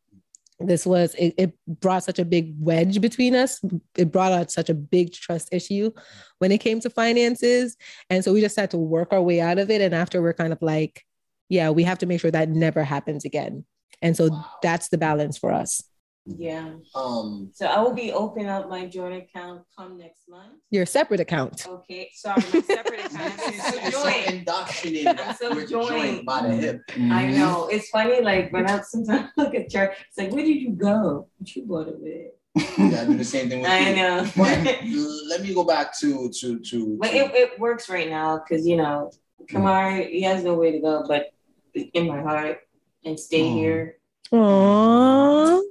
[0.58, 3.60] This was, it, it brought such a big wedge between us.
[3.96, 5.90] It brought out such a big trust issue
[6.38, 7.76] when it came to finances.
[8.08, 9.82] And so we just had to work our way out of it.
[9.82, 11.04] And after we're kind of like,
[11.48, 13.64] yeah, we have to make sure that never happens again.
[14.00, 14.46] And so Wow.
[14.62, 15.82] that's the balance for us.
[16.26, 16.72] Yeah.
[16.94, 20.54] Um, So I will be opening up my joint account come next month.
[20.70, 21.64] Your separate account.
[21.68, 22.10] Okay.
[22.14, 23.32] Sorry, my separate account.
[23.46, 24.26] I'm so it's so joint.
[24.32, 25.20] indoctrinated.
[25.20, 25.88] I'm so We're joined.
[25.88, 26.80] joined by the hip.
[26.90, 27.36] I Mhm.
[27.38, 27.68] know.
[27.68, 31.28] It's funny, like when I sometimes look at church, it's like, where did you go?
[31.38, 32.32] What you bought it with?
[32.78, 33.96] Yeah, I do the same thing with I you.
[33.96, 34.26] know.
[34.36, 34.82] But
[35.30, 36.96] let me go back to to to.
[37.00, 39.12] But to- it, it works right now because you know,
[39.48, 41.26] Kemar, he has nowhere to go but
[41.74, 42.58] in my heart.
[43.04, 43.54] and stay Oh.
[43.54, 43.98] here.
[44.32, 45.62] Aww.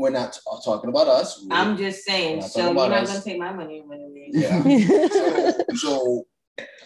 [0.00, 1.40] We're not t- talking about us.
[1.42, 2.40] We- I'm just saying.
[2.40, 3.08] Not So talking you're not us.
[3.10, 4.30] gonna take my money and run away.
[4.32, 5.52] yeah.
[5.76, 6.26] so, so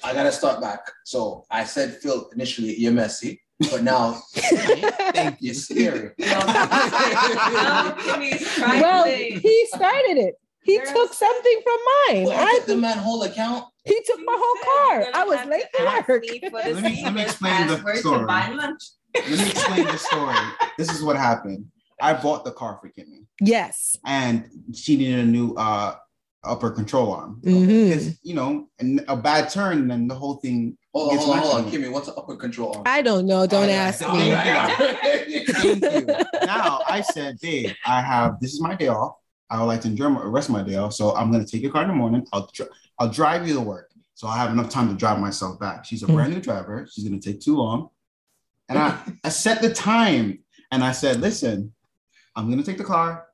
[0.02, 0.80] I gotta start back.
[1.04, 5.46] So I said, Phil, initially you're messy, but now Thank you.
[5.52, 6.10] you're scary.
[6.18, 10.34] No, Kimmie's trying well, he started it.
[10.64, 12.24] He Girl, took something from mine.
[12.24, 13.66] Well, I took the man whole account.
[13.84, 15.06] he took my whole car.
[15.14, 16.08] I was late for work.
[16.64, 18.24] Let me- let me explain the story.
[18.26, 18.82] Buy lunch.
[19.14, 20.36] Let me explain the story.
[20.78, 21.66] This is what happened.
[22.00, 23.96] I bought the car for Kimmie, Yes.
[24.04, 25.94] and she needed a new uh
[26.42, 27.40] upper control arm.
[27.42, 30.76] Because you know, and a bad turn, and then the whole thing.
[30.92, 31.70] Hold on, gets hold on, hold on.
[31.70, 32.82] Kimmie, what's the upper control arm?
[32.86, 33.46] I don't know.
[33.46, 33.74] Don't yeah.
[33.74, 34.28] ask Oh, me.
[34.28, 34.76] yeah.
[35.48, 36.06] Thank you.
[36.46, 39.16] Now I said, babe, I have this is my day off.
[39.50, 40.92] I would like to enjoy my the rest of my day off.
[40.94, 42.26] So I'm gonna take your car in the morning.
[42.32, 42.66] I'll dri-
[42.98, 43.90] I'll drive you to work.
[44.14, 45.84] So I have enough time to drive myself back.
[45.84, 46.14] She's a Hmm.
[46.14, 46.86] brand new driver.
[46.90, 47.88] She's gonna take too long.
[48.68, 50.38] And I, I set the time
[50.70, 51.74] and I said, listen,
[52.36, 53.26] I'm gonna take the car.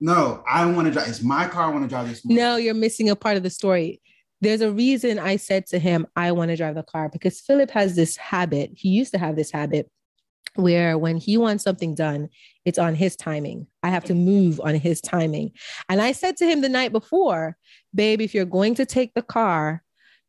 [0.00, 1.08] No, I don't want to drive.
[1.08, 1.64] It's my car.
[1.64, 2.42] I want to drive this morning.
[2.42, 4.00] No, you're missing a part of the story.
[4.40, 7.70] There's a reason I said to him, I want to drive the car because Philip
[7.72, 8.70] has this habit.
[8.74, 9.90] He used to have this habit
[10.54, 12.30] where when he wants something done,
[12.64, 13.66] it's on his timing.
[13.82, 15.52] I have to move on his timing.
[15.88, 17.56] And I said to him the night before,
[17.94, 19.82] babe, if you're going to take the car,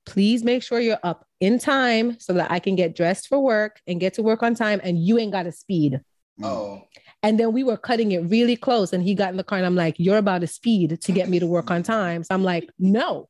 [0.05, 3.79] please make sure you're up in time so that I can get dressed for work
[3.87, 6.01] and get to work on time and you ain't got to speed.
[6.43, 6.81] Oh,
[7.23, 8.93] And then we were cutting it really close.
[8.93, 11.29] And he got in the car and I'm like, You're about to speed to get
[11.29, 12.23] me to work on time.
[12.23, 13.29] So I'm like, No,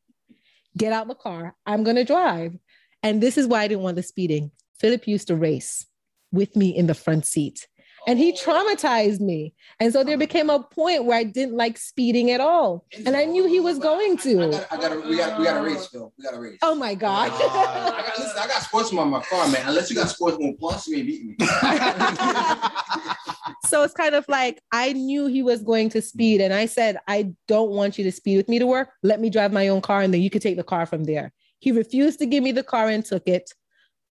[0.77, 1.55] get out the car.
[1.65, 2.57] I'm going to drive.
[3.03, 4.51] And this is why I didn't want the speeding.
[4.79, 5.85] Philip used to race
[6.31, 7.67] with me in the front seat
[8.07, 9.53] and he traumatized me.
[9.79, 12.85] And so there became a point where I didn't like speeding at all.
[13.05, 14.35] And I knew he was going I to.
[14.49, 16.11] got, I gotta we got, we got a race, Phil.
[16.17, 16.57] We got a race.
[16.61, 17.31] Oh my God.
[17.31, 17.37] I
[18.07, 19.63] got, listen, I got Sportsman on my car, man.
[19.67, 21.35] Unless you got Sportsman Plus, you ain't beating me.
[23.71, 26.97] so it's kind of like I knew he was going to speed, and I said,
[27.07, 28.89] I don't want you to speed with me to work.
[29.01, 31.31] Let me drive my own car, and then you could take the car from there.
[31.59, 33.53] He refused to give me the car and took it.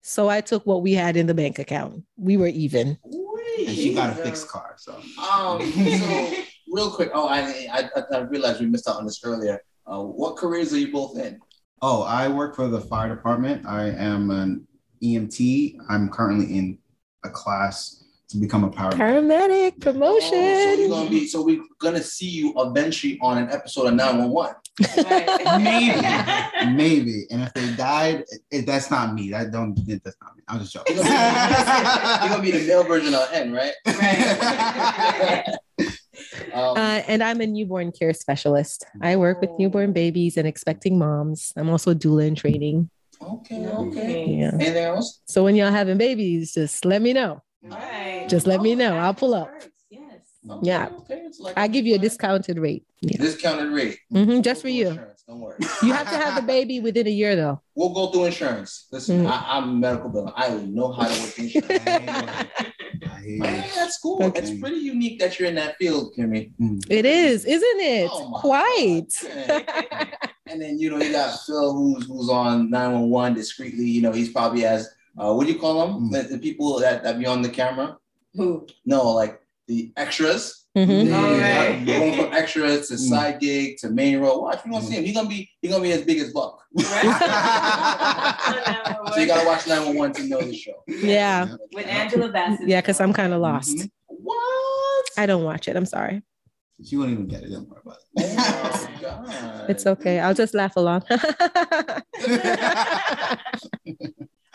[0.01, 2.03] So I took what we had in the bank account.
[2.17, 2.97] We were even.
[3.59, 4.75] and she got a fixed car.
[4.77, 6.33] So Um, so
[6.71, 7.11] real quick.
[7.13, 9.61] Oh, I, I, I realized we missed out on this earlier.
[9.85, 11.39] Uh, what careers are you both in?
[11.81, 13.65] Oh, I work for the fire department.
[13.67, 14.67] I am an
[15.03, 15.77] EMT.
[15.89, 16.79] I'm currently in
[17.23, 18.02] a class
[18.33, 18.97] to become a paramedic.
[18.97, 20.79] Paramedic Oh, so promotion.
[20.79, 21.27] you're gonna be.
[21.27, 24.55] So we're gonna see you eventually on an episode of 911.
[25.63, 26.01] Maybe.
[26.75, 27.25] Maybe.
[27.31, 29.29] And if they died, it, it- that's not me.
[29.31, 29.75] That don't.
[29.87, 30.43] That's not me.
[30.47, 30.95] I'm just joking.
[30.97, 33.73] You're gonna be the male version of N, right?
[36.53, 38.85] um, Uh, and I'm a newborn care specialist.
[39.01, 41.53] I work with newborn babies and expecting moms.
[41.55, 42.89] I'm also a doula in training.
[43.21, 44.25] okay, okay.
[44.29, 44.51] Yeah.
[44.53, 45.21] Anything else?
[45.27, 47.41] So when y'all having babies, just let me know.
[47.63, 48.25] Right.
[48.29, 48.97] Just let me Oh, know.
[48.97, 49.49] I'll pull up.
[49.89, 50.01] Yes.
[50.49, 50.89] Okay, Yeah.
[50.99, 51.27] Okay.
[51.39, 52.85] Like I give you a discounted rate.
[53.01, 53.17] Yeah.
[53.17, 53.99] discounted rate.
[54.13, 54.87] Mm-hmm, just for We'll do you.
[54.89, 55.23] Insurance.
[55.27, 55.57] Don't worry.
[55.83, 57.61] You have to have the baby within a year though.
[57.75, 58.87] We'll go through insurance.
[58.91, 59.29] Listen, Mm.
[59.31, 60.33] I, I'm a medical bill.
[60.35, 61.81] I know how to work insurance.
[61.87, 62.47] I.
[63.25, 64.21] Man, that's cool.
[64.21, 64.39] Okay.
[64.41, 66.51] It's pretty unique that you're in that field, Kimmie.
[66.59, 66.83] Mm.
[66.89, 68.09] It is, isn't it?
[68.11, 69.13] Oh Quite.
[70.47, 73.85] And then you know you got Phil who's who's on 911 discreetly.
[73.85, 76.09] You know he's probably as uh, what do you call them?
[76.09, 76.11] Mm.
[76.11, 77.97] The, the people that, that be on the camera?
[78.35, 78.67] Who?
[78.85, 80.59] No, like the extras.
[80.75, 81.07] Mhm.
[81.07, 81.85] Yeah, Alright.
[81.85, 83.09] Going from extras to Mm.
[83.09, 84.41] side gig to main role.
[84.41, 85.03] Watch, you gonna see him.
[85.05, 86.59] He's gonna be he's gonna be as big as Buck.
[89.13, 90.83] So you gotta watch 911 to know the show.
[90.87, 91.55] Yeah.
[91.73, 92.67] With Angela Bassett.
[92.67, 93.77] Yeah, because I'm kind of lost.
[93.77, 93.91] Mhm.
[94.07, 95.05] What?
[95.17, 95.75] I don't watch it.
[95.75, 96.23] I'm sorry.
[96.83, 97.51] She won't even get it.
[97.51, 98.35] Don't worry about Oh it.
[98.35, 99.69] my God.
[99.69, 100.19] It's okay.
[100.19, 101.03] I'll just laugh along.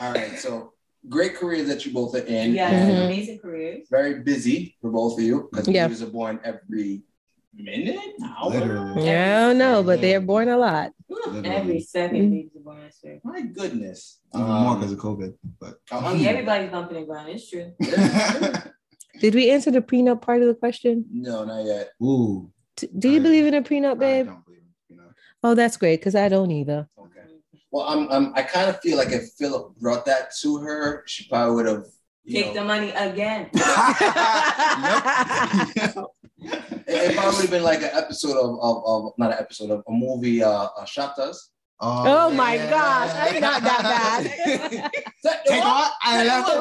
[0.01, 0.73] All right, so
[1.09, 2.53] great careers that you both are in.
[2.55, 3.05] Yeah, and Mhm.
[3.07, 3.89] amazing careers.
[3.91, 5.87] Very busy for both of you because Yeah.
[5.89, 7.03] babies are born every
[7.55, 8.51] minute, hour.
[8.51, 9.05] Literally.
[9.07, 10.93] yeah, no, but they're born a lot.
[11.09, 11.49] Literally.
[11.49, 13.19] Every second baby's a born sir.
[13.25, 14.21] My goodness.
[14.35, 15.35] Even more Um, because of COVID.
[15.61, 17.35] But Yeah, everybody's bumping and grinding.
[17.37, 17.73] It's true.
[19.21, 21.05] Did we answer the prenup part of the question?
[21.11, 21.91] no, not yet.
[22.03, 24.29] ooh, D- Do you I- believe in a prenup, babe?
[24.29, 24.93] I don't believe it.
[24.93, 25.09] You know.
[25.43, 26.89] Oh, that's great because I don't either.
[27.71, 27.85] Okay.
[27.85, 31.29] Well, I'm, I'm I kind of feel like if Philip brought that to her, she
[31.29, 31.85] probably would have.
[32.25, 33.49] You Take the money again.
[33.55, 33.63] it,
[36.87, 39.83] it probably would have been like an episode of, of, of not an episode of
[39.89, 41.37] a movie, uh, uh Shottas.
[41.81, 44.91] Oh my gosh, I'm not that bad.
[45.47, 45.93] Take what?
[46.03, 46.61] I left it.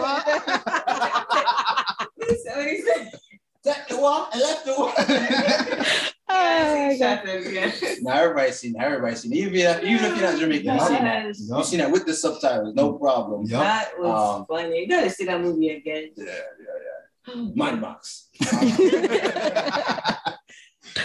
[2.95, 3.21] What
[3.67, 3.85] he said?
[3.89, 4.93] The one, I left the one.
[6.29, 7.23] Oh, my God.
[8.01, 8.83] Now everybody's seen that.
[8.83, 9.37] Everybody's seen it.
[9.37, 11.25] Even, if- even if you're not Jamaican, you've seen that.
[11.25, 11.39] Yes.
[11.49, 13.45] You've seen that with the subtitles, no problem.
[13.45, 13.61] Yup.
[13.63, 14.81] That was Um, funny.
[14.81, 16.11] You gotta see that movie again.
[16.17, 17.45] Yeah, yeah, yeah.
[17.55, 18.27] Mind box.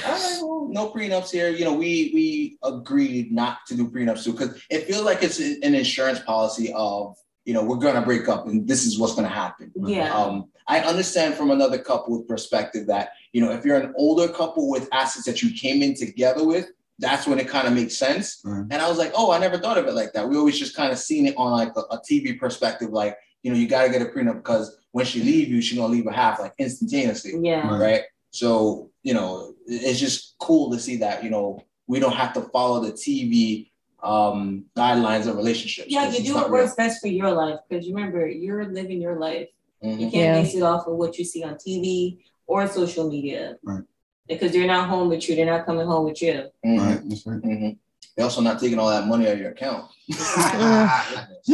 [0.06, 1.50] All right, well, no prenups here.
[1.50, 5.38] You know, we we agreed not to do prenups too because it feels like it's
[5.38, 9.28] an insurance policy of you know we're gonna break up and this is what's gonna
[9.28, 9.70] happen.
[9.76, 10.12] Yeah.
[10.14, 14.70] Um, I understand from another couple's perspective that you know if you're an older couple
[14.70, 18.40] with assets that you came in together with, that's when it kind of makes sense.
[18.44, 18.66] Right.
[18.70, 20.28] And I was like, oh, I never thought of it like that.
[20.28, 23.50] We always just kind of seen it on like a, a TV perspective, like you
[23.50, 26.06] know you got to get a prenup because when she leave you, she's gonna leave
[26.06, 27.66] a half like instantaneously yeah.
[27.66, 27.80] Right.
[27.80, 28.02] right?
[28.30, 32.42] So, you know, it's just cool to see that, you know, we don't have to
[32.42, 33.68] follow the TV
[34.02, 35.88] um guidelines of relationships.
[35.88, 39.48] Yeah, you do what works best for your life because remember, you're living your life.
[39.82, 39.92] Real.
[39.98, 40.42] You can't Yeah.
[40.42, 43.56] base it off of what you see on TV or social media.
[43.62, 43.82] Right.
[44.28, 46.44] Because they're not home with you, they're not coming home with you.
[46.64, 46.78] Mhm.
[46.78, 47.00] Right.
[47.08, 47.42] That's right.
[47.42, 47.76] Mhm.
[48.16, 49.90] They're also not taking all that money out of your account.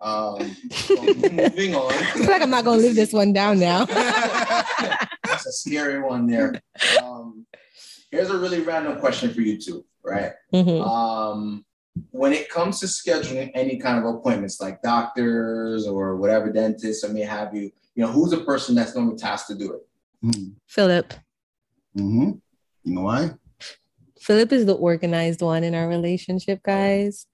[0.00, 1.92] um, so moving on.
[1.92, 3.84] I feel like I'm not gonna live this one down now.
[5.24, 6.60] That's a scary one there.
[7.02, 7.46] Um,
[8.10, 10.32] here's a really random question for you two, right?
[10.52, 10.86] Mhm.
[10.86, 11.64] um,
[12.10, 17.08] when it comes to scheduling any kind of appointments like doctors or whatever dentists or
[17.12, 17.62] may have you
[17.94, 19.80] you know who's the person that's going to be tasked to do it
[20.24, 20.50] Mm-hmm.
[20.66, 21.14] Philip.
[21.94, 22.40] You
[22.84, 23.30] know why?
[24.20, 27.26] Philip is the organized one in our relationship, guys.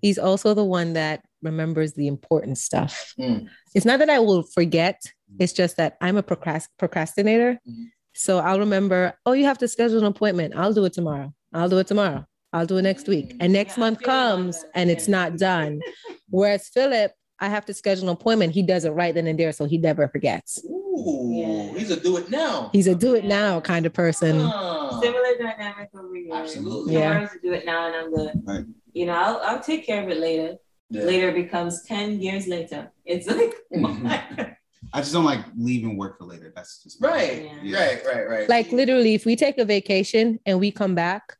[0.00, 3.12] He's also the one that remembers the important stuff.
[3.20, 3.48] Mm.
[3.74, 5.02] It's not that I will forget,
[5.38, 7.60] it's just that I'm a procrast- procrastinator.
[7.68, 7.90] Mhm.
[8.14, 10.54] So I'll remember, oh, you have to schedule an appointment.
[10.56, 11.34] I'll do it tomorrow.
[11.52, 12.24] I'll do it tomorrow.
[12.52, 13.36] I'll do it next week.
[13.40, 14.70] And next Yeah, month feel you on comes that.
[14.74, 15.80] and it's not done.
[16.28, 18.52] Whereas Philip, I have to schedule an appointment.
[18.52, 19.52] He does it right then and there.
[19.52, 20.62] So he never forgets.
[20.64, 21.78] Ooh, Yeah.
[21.78, 24.40] he's a do it now He's a do it now kind of person.
[24.40, 25.00] Ah.
[25.00, 26.34] Similar dynamic over here.
[26.34, 26.94] Absolutely.
[26.94, 27.08] Yeah.
[27.12, 28.32] Tomorrow's to do it now and I'm good.
[28.44, 28.64] Right.
[28.92, 30.56] You know, I'll, I'll take care of it later.
[30.90, 31.04] Yeah.
[31.04, 32.90] Later becomes 10 years later.
[33.04, 34.56] It's like, Mhm.
[34.92, 36.52] I just don't like leaving work for later.
[36.54, 37.78] That's just right Yeah.
[37.80, 41.36] right right right Like literally, if we take a vacation and we come back,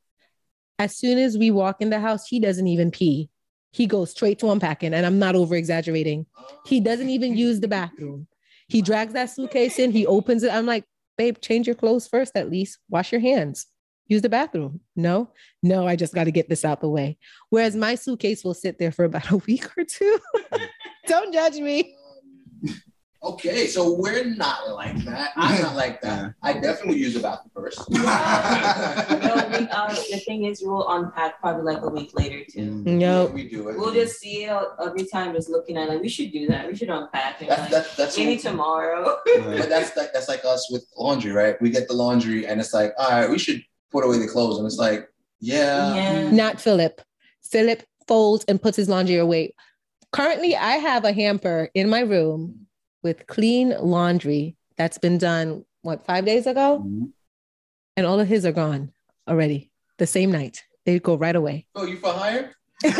[0.80, 3.28] as soon as we walk in the house, he doesn't even pee.
[3.70, 6.24] He goes straight to unpacking, and I'm not over exaggerating.
[6.64, 8.26] He doesn't even use the bathroom.
[8.66, 10.50] He drags that suitcase in, he opens it.
[10.50, 10.84] I'm like,
[11.18, 12.78] babe, change your clothes first, at least.
[12.88, 13.66] Wash your hands.
[14.08, 14.80] Use the bathroom.
[14.96, 15.30] No,
[15.62, 17.18] no, I just got to get this out the way.
[17.50, 20.18] Whereas my suitcase will sit there for about a week or two.
[21.06, 21.94] Don't judge me.
[23.22, 27.50] Okay so we're not like that i'm not like that i definitely use the bathroom
[27.54, 32.83] first no, we, uh, the thing is, we'll unpack probably like a week later too.
[32.85, 32.98] Mm.
[32.98, 33.26] No.
[33.26, 35.92] we do it We'll just see it every time, just looking at it.
[35.92, 36.66] Like, we should do that.
[36.66, 37.48] We should unpack it.
[37.48, 39.16] that's Like, that's that's maybe tomorrow.
[39.40, 41.61] But that's like that's like us with laundry, right?
[41.61, 44.59] We get the laundry and it's like, all right, we should put away the clothes,
[44.59, 45.09] and it's like,
[45.40, 46.30] yeah, Yeah.
[46.30, 47.00] Not Philip.
[47.42, 49.54] Philip folds and puts his laundry away.
[50.12, 52.66] Currently, I have a hamper in my room
[53.02, 56.82] with clean laundry that's been done, what, five days ago?
[56.86, 57.12] Mhm.
[57.96, 58.92] And all of his are gone
[59.28, 60.64] already the same night.
[60.86, 61.66] They go right away.
[61.74, 62.54] Oh, you for hire?
[62.82, 62.90] we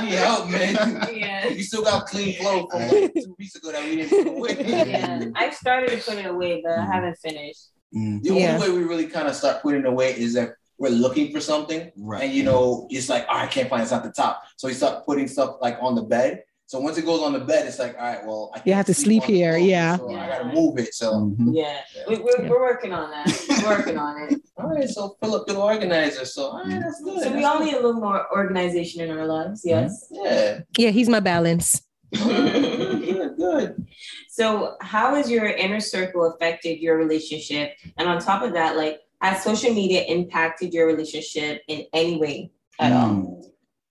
[0.00, 0.74] need help, man.
[1.12, 1.48] Yeah.
[1.48, 4.56] You still got clean clothes from like two weeks ago that we didn't put away.
[4.88, 5.24] Yeah.
[5.34, 7.68] I've started to put it away, but I haven't finished.
[7.94, 8.22] Mm.
[8.22, 11.32] The only way we really kind of start putting it away is that we're looking
[11.32, 12.22] for something, Right.
[12.24, 14.42] and you know, it's like, oh, I can't find it's at the top.
[14.56, 16.44] So we start putting stuff like on the bed.
[16.68, 18.84] So once it goes on the bed, it's like, all right, well, I You have
[18.86, 19.96] to sleep on the here, floor, yeah.
[19.96, 20.92] So I gotta move it.
[20.94, 21.54] So Mhm.
[21.54, 21.80] Yeah.
[21.96, 22.02] Yeah.
[22.08, 22.48] We, we're, Yeah.
[22.50, 23.26] we're working on that.
[23.48, 24.40] We're working on it.
[24.58, 26.26] all right, so Philip the organizer.
[26.26, 27.22] So all right, that's good.
[27.22, 29.62] So we that's all need a little more organization in our lives.
[29.64, 30.08] Yes.
[30.10, 30.66] good.
[30.76, 30.84] yeah.
[30.84, 31.80] Yeah, he's my balance.
[32.12, 33.86] good, good.
[34.28, 37.76] So, how has your inner circle affected your relationship?
[37.96, 42.50] And on top of that, like, has social media impacted your relationship in any way
[42.78, 43.08] at all?
[43.08, 43.44] Mm.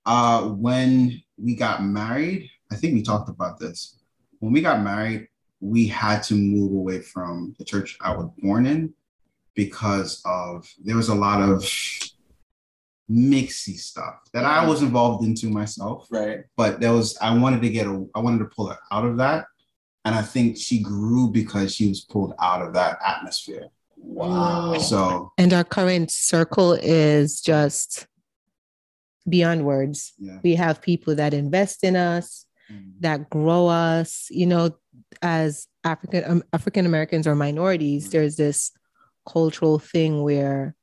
[0.06, 3.98] Uh, when we got married, I think we talked about this.
[4.40, 5.28] When we got married,
[5.60, 8.94] we had to move away from the church I was born in
[9.56, 11.64] because of there was a lot of
[13.10, 16.08] mixy stuff that I was involved into myself.
[16.12, 16.42] Right.
[16.56, 19.18] But there was I wanted to get a I wanted to pull her out of
[19.18, 19.46] that.
[20.06, 23.68] And I think she grew because she was pulled out of that atmosphere.
[23.98, 24.78] Wow.
[24.78, 28.08] So And our current circle is just
[29.28, 30.14] beyond words.
[30.18, 30.40] yeah.
[30.44, 32.46] We have people that invest in us,
[33.00, 34.72] that grow us you know
[35.22, 38.12] as african um, african americans or minorities Mhm.
[38.12, 38.72] there's this
[39.28, 40.76] cultural thing where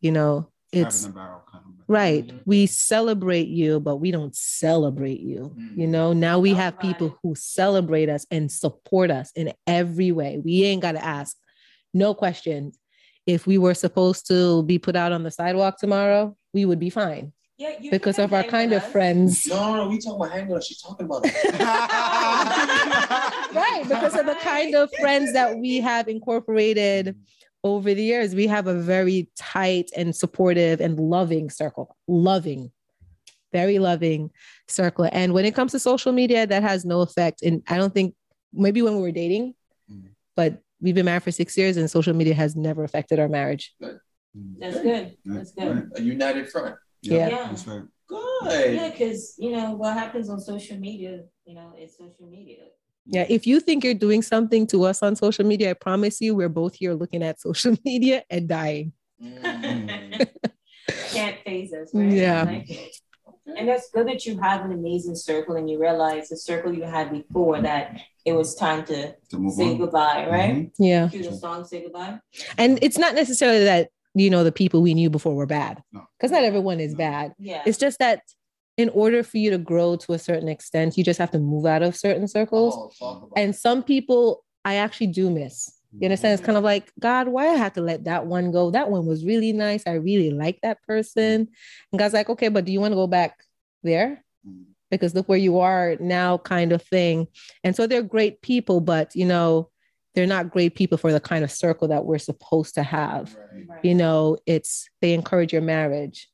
[0.00, 2.26] you know it's in a barrel kind of right.
[2.28, 2.40] Mhm.
[2.46, 5.90] we celebrate you but we don't celebrate you you Mhm.
[5.90, 6.12] know?
[6.12, 10.38] Now we have people who celebrate us and support us in every way.
[10.44, 11.36] We ain't got to ask
[11.94, 12.78] no questions.
[13.26, 16.90] If we were supposed to be put out on the sidewalk tomorrow, we would be
[16.90, 19.46] fine Yeah, you because of our kind of friends.
[19.46, 19.88] No, no, no.
[19.90, 20.64] We talking about hanging out.
[20.64, 21.34] She's talking about it.
[23.54, 27.16] right because of the kind of friends that we have incorporated
[27.64, 32.70] over the years we have a very tight and supportive and loving circle loving
[33.52, 34.30] very loving
[34.68, 37.92] circle and when it comes to social media that has no effect and i don't
[37.92, 38.14] think
[38.52, 39.54] maybe when we were dating
[39.90, 40.04] Mm.
[40.36, 43.74] but we've been married for six years and social media has never affected our marriage
[44.60, 45.16] That's good.
[45.24, 45.90] That's good.
[45.96, 46.76] A united front.
[47.02, 47.28] Yeah.
[47.28, 47.46] Yeah.
[47.48, 47.82] That's right.
[48.08, 48.74] Good.
[48.74, 52.64] Yeah, because you know what happens on social media, you know, it's social media.
[53.06, 56.34] yeah if you think you're doing something to us on social media i promise you
[56.34, 60.28] we're both here looking at social media and dying Mm.
[61.12, 62.12] Can't phase us, right?
[62.12, 62.42] Yeah.
[62.44, 62.68] Like.
[63.58, 66.84] And that's good that you have an amazing circle and you realize the circle you
[66.84, 69.78] had before that it was time to To say on.
[69.78, 70.54] goodbye, right?
[70.54, 70.70] Mhm.
[70.78, 72.18] yeah Cue the song, say goodbye.
[72.56, 76.02] And it's not necessarily that, you know, the people we knew before were bad, No.
[76.18, 76.98] because not everyone is No.
[76.98, 77.32] bad.
[77.38, 77.62] Yeah.
[77.66, 78.22] It's just that
[78.76, 81.66] in order for you to grow to a certain extent, you just have to move
[81.66, 82.74] out of certain circles.
[82.76, 85.70] Oh, talk And some people I actually do miss.
[85.98, 86.34] You understand?
[86.38, 88.70] It's kind of like, God, why I had to let that one go?
[88.70, 89.82] That one was really nice.
[89.86, 91.48] I really like that person.
[91.92, 93.42] And God's like, okay, but do you want to go back
[93.82, 94.24] there?
[94.46, 94.66] Mhm.
[94.90, 97.26] Because look where you are now, kind of thing.
[97.64, 99.70] And so they're great people, but you know,
[100.14, 103.64] they're not great people for the kind of circle that we're supposed to have Right.
[103.68, 103.78] Right.
[103.82, 106.28] you know it's they encourage your marriage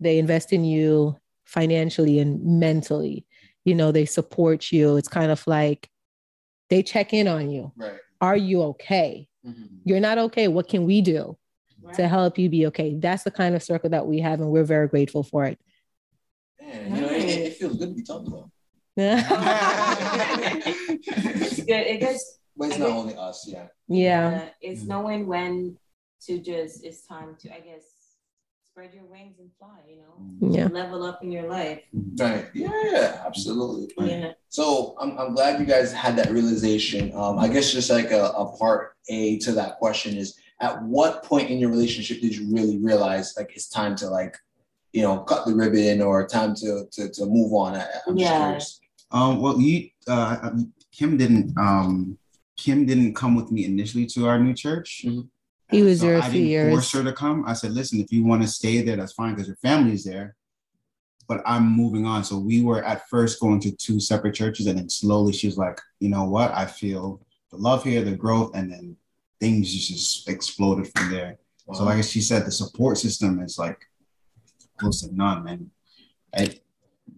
[0.00, 3.26] they invest in you financially and mentally
[3.64, 5.88] you know they support you it's kind of like
[6.70, 7.92] they check in on you Right.
[8.20, 9.68] are you okay Mhm.
[9.84, 11.36] you're not okay what can we do
[11.84, 11.94] Right.
[11.96, 14.64] to help you be okay that's the kind of circle that we have and we're
[14.64, 15.58] very grateful for it
[16.60, 18.50] Man, you know, it, it feels good to be talking about.
[18.96, 19.28] it's
[21.64, 21.86] good.
[21.86, 23.66] It gets But it's not only us, yeah.
[23.88, 25.76] yeah uh, it's knowing when
[26.26, 27.82] to just it's time to I guess
[28.70, 30.54] spread your wings and fly, you know.
[30.56, 31.80] yeah Level up in your life.
[32.18, 32.46] Right.
[32.54, 33.92] Yeah, absolutely.
[34.08, 34.32] Yeah.
[34.48, 37.12] So I'm, I'm glad you guys had that realization.
[37.14, 41.22] Um, I guess just like a, a part A to that question is at what
[41.24, 44.36] point in your relationship did you really realize like it's time to like,
[44.92, 47.74] you know, cut the ribbon or time to to, to move on?
[47.74, 48.44] I, I'm just Yeah.
[48.44, 48.80] curious.
[49.10, 50.50] Um, well, you, uh,
[50.92, 52.16] Kim didn't, um,
[52.56, 55.04] Kim didn't come with me initially to our new church.
[55.06, 55.28] Mhm.
[55.70, 56.72] He was So there a I few didn't years.
[56.72, 57.44] Force her to come.
[57.46, 60.36] I said, listen, if you want to stay there, that's fine because your family's there.
[61.28, 62.24] But I'm moving on.
[62.24, 65.56] So we were at first going to two separate churches, and then slowly she was
[65.56, 66.52] like, you know what?
[66.52, 68.96] I feel the love here, the growth, and then
[69.40, 71.38] things just exploded from there.
[71.72, 73.78] So like she said, the support system is like
[74.76, 75.70] close to none, man.
[76.36, 76.60] I,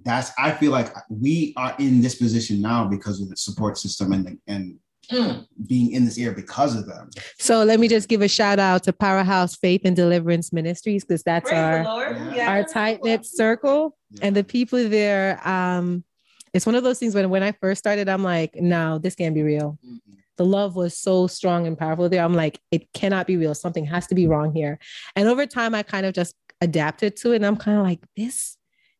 [0.05, 4.13] that's I feel like we are in this position now because of the support system
[4.13, 4.79] and the, and
[5.11, 5.47] Mm.
[5.67, 7.11] being in this area because of them.
[7.39, 11.23] so let me just give a shout out to powerhouse faith and deliverance ministries because
[11.23, 12.13] that's Praise our.
[12.13, 12.35] Yeah.
[12.35, 12.51] Yeah.
[12.51, 16.05] our tight knit circle and the people there um
[16.53, 19.35] it's one of those things when when i first started i'm like no this can't
[19.35, 19.99] be real Mhm.
[20.37, 23.85] the love was so strong and powerful there i'm like it cannot be real something
[23.85, 24.79] has to be wrong here
[25.17, 28.01] and over time i kind of just adapted to it and i'm kind of like
[28.17, 28.57] this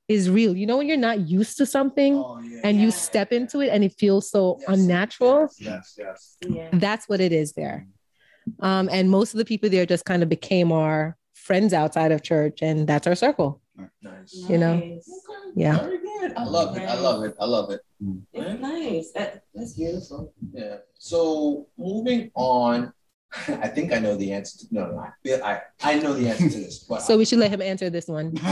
[0.09, 2.61] is real you know when you're not used to something Oh, yeah.
[2.65, 2.95] and you Yeah.
[2.95, 4.79] step into it and it feels so Yes.
[4.79, 6.37] unnatural Yes, yes.
[6.47, 6.69] Yeah.
[6.75, 7.87] that's what it is there
[8.61, 12.23] um and most of the people there just kind of became our friends outside of
[12.23, 13.61] church and that's our circle
[14.03, 14.35] Nice.
[14.49, 14.75] You know?
[14.79, 15.11] Nice.
[15.57, 15.79] Yeah.
[15.79, 16.33] Very good.
[16.37, 16.83] I love it.
[16.83, 17.35] I love it.
[17.41, 17.81] I love it.
[18.33, 19.11] It's nice.
[19.13, 20.33] That, that's beautiful.
[20.53, 20.77] Yeah.
[20.99, 22.93] So moving on,
[23.49, 24.59] I think I know the answer.
[24.59, 25.11] To, no, no, I
[25.43, 26.79] I I know the answer to this.
[26.81, 28.37] But so we should let him answer this one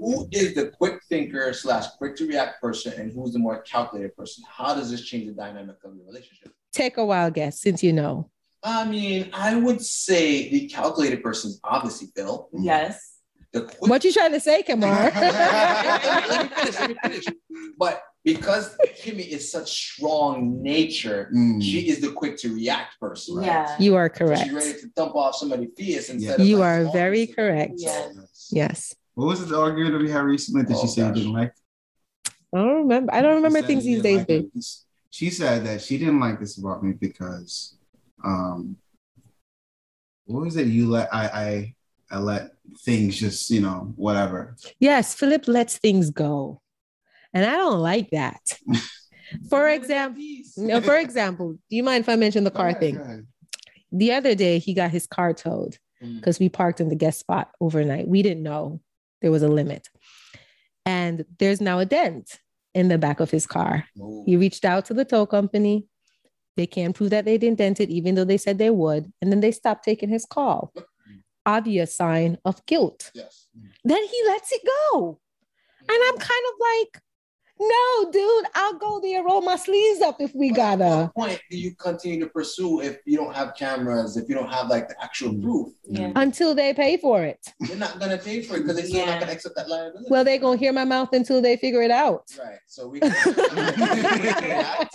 [0.00, 4.16] who is the quick thinker slash quick to react person, and who's the more calculated
[4.16, 4.44] person?
[4.48, 6.52] How does this change the dynamic of your relationship?
[6.72, 8.30] take a wild guess since you know
[8.64, 12.48] I mean, I would say the calculated person is obviously Phill.
[12.52, 13.16] Yes.
[13.52, 17.24] The quick what you trying to say Kemar let me finish, let me finish.
[17.76, 21.62] But because Kimmie is such strong nature, Mm.
[21.62, 23.36] she is the quick to react person.
[23.36, 23.46] Right?
[23.46, 23.76] Yeah.
[23.80, 26.42] you are So correct She's ready to dump off somebody fierce instead Yeah.
[26.42, 27.34] of You like, are very person.
[27.36, 27.72] correct.
[27.76, 28.10] Yeah.
[28.50, 31.16] yes What was the argument that we had recently that Oh, she said gosh.
[31.18, 31.52] you didn't like?
[32.54, 34.50] i don't remember i don't remember She things these days like babe.
[35.10, 37.76] She said that she didn't like this about me because,
[38.24, 38.76] um,
[40.26, 40.68] what was it?
[40.68, 41.74] You let I I
[42.10, 42.52] I let
[42.84, 44.56] things just you know whatever.
[44.80, 46.60] yes philip lets things go
[47.34, 48.40] and i don't like that
[49.50, 50.22] for example
[50.56, 53.26] no, for example do you mind if i mention the car ahead, thing go ahead.
[53.92, 56.16] the other day he got his car towed Mm.
[56.16, 58.08] because we parked in the guest spot overnight.
[58.08, 58.80] We didn't know
[59.20, 59.88] there was a limit.
[60.84, 62.40] And there's now a dent
[62.74, 63.86] in the back of his car.
[64.00, 64.24] Ooh.
[64.26, 65.86] He reached out to the tow company.
[66.56, 69.12] They can't prove that they didn't dent it, even though they said they would.
[69.22, 70.72] And then they stopped taking his call.
[71.46, 73.12] Obvious sign of guilt.
[73.14, 73.46] Yes.
[73.84, 75.20] Then he lets it go.
[75.88, 77.02] And I'm kind of like,
[77.68, 81.10] no, dude, I'll go there, roll my sleeves up if we But gotta.
[81.14, 84.50] what point do you continue to pursue if you don't have cameras, if you don't
[84.52, 85.68] have like the actual proof?
[85.84, 86.12] Yeah.
[86.16, 87.38] Until they pay for it.
[87.60, 89.06] They're not gonna pay for it because they're still Yeah.
[89.12, 90.06] not gonna accept that liability.
[90.10, 92.24] Well, they're gonna hear my mouth until they figure it out.
[92.38, 92.58] Right.
[92.66, 93.10] So we can
[94.42, 94.94] react.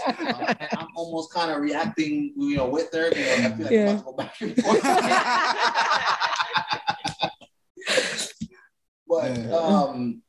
[0.77, 3.09] I'm almost kind of reacting, you know, with her.
[3.09, 3.89] You know, I feel like Yeah.
[3.91, 4.83] I'm about to go back and forth.
[9.07, 10.21] but um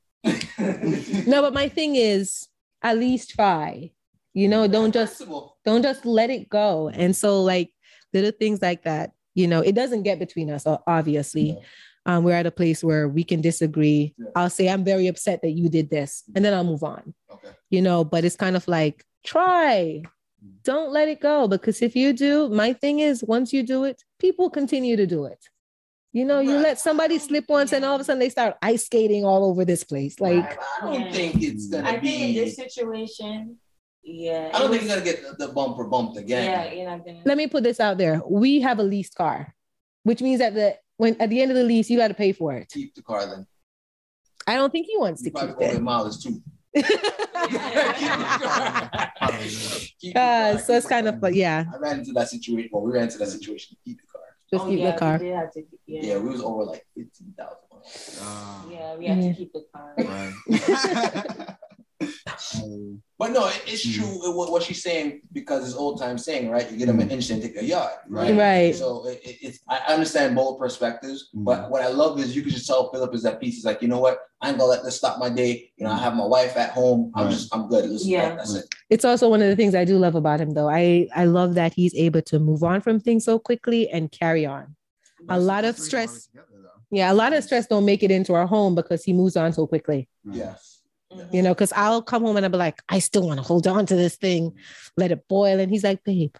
[1.26, 2.48] No, but my thing is
[2.82, 3.90] at least try.
[4.34, 5.22] You know, don't just
[5.64, 6.88] don't just let it go.
[6.88, 7.70] And so like
[8.12, 11.52] little things like that, you know, it doesn't get between us, obviously.
[11.52, 11.60] Yeah.
[12.06, 14.14] Um, we're at a place where we can disagree.
[14.16, 14.30] Yeah.
[14.34, 17.50] I'll say, I'm very upset that you did this, and then I'll move on, Okay.
[17.68, 20.02] you know, but it's kind of like, try,
[20.64, 21.48] don't let it go.
[21.48, 25.26] Because if you do, my thing is, once you do it, people continue to do
[25.26, 25.44] it.
[26.12, 26.62] You know, you Right.
[26.62, 29.64] let somebody slip once, and all of a sudden they start ice skating all over
[29.64, 30.18] this place.
[30.20, 33.56] Like, I don't think it's gonna I think in this situation,
[34.02, 34.50] yeah.
[34.54, 36.44] I don't it think you're gonna get the, the bumper bumped again.
[36.44, 37.20] Yeah, you're not gonna.
[37.26, 38.22] let me put this out there.
[38.26, 39.54] We have a leased car,
[40.04, 42.32] which means that the when at the end of the lease, you got to pay
[42.32, 42.68] for it.
[42.72, 43.46] Keep the car then.
[44.46, 45.82] I don't think he wants to You probably keep go with it.
[45.82, 46.40] mileage too.
[46.74, 46.86] Keep
[50.14, 52.70] the uh, car, so it's kind of like, yeah, I ran into that situation.
[52.72, 53.76] Well, we ran into that situation.
[53.84, 54.07] Keep the car.
[54.50, 55.18] Just Oh, keep yeah, the car.
[55.18, 56.02] We did have to, yeah.
[56.02, 58.18] Yeah, we was over like fifteen thousand.
[58.20, 59.32] Ah, Yeah, we had Yeah.
[59.32, 59.94] to keep the car.
[59.98, 61.48] right.
[63.18, 66.50] But no, it, it's true uh, what, what she's saying because it's old time saying,
[66.50, 66.70] right?
[66.70, 68.32] You get them an inch and take a yard, right?
[68.36, 68.74] Right.
[68.76, 71.70] So it, it, it's I understand both perspectives, but Mhm.
[71.70, 73.56] what I love is you can just tell Philip is that piece.
[73.56, 74.20] He's like, you know what?
[74.40, 75.72] I ain't gonna let this stop my day.
[75.76, 77.10] You know, I have my wife at home.
[77.16, 77.32] I'm Right.
[77.32, 77.90] just I'm good.
[77.90, 78.36] Listen, Yeah.
[78.36, 78.72] that's it.
[78.88, 80.68] It's also one of the things I do love about him, though.
[80.68, 84.46] I I love that he's able to move on from things so quickly and carry
[84.46, 84.76] on.
[85.28, 86.28] A lot of stress.
[86.90, 89.52] Yeah, a lot of stress don't make it into our home because he moves on
[89.52, 90.08] so quickly.
[90.24, 90.77] Yes.
[91.12, 91.32] Mhm.
[91.34, 93.66] You know, because I'll come home and I'll be like, I still want to hold
[93.66, 94.52] on to this thing,
[94.96, 96.34] let it boil, and he's like, babe,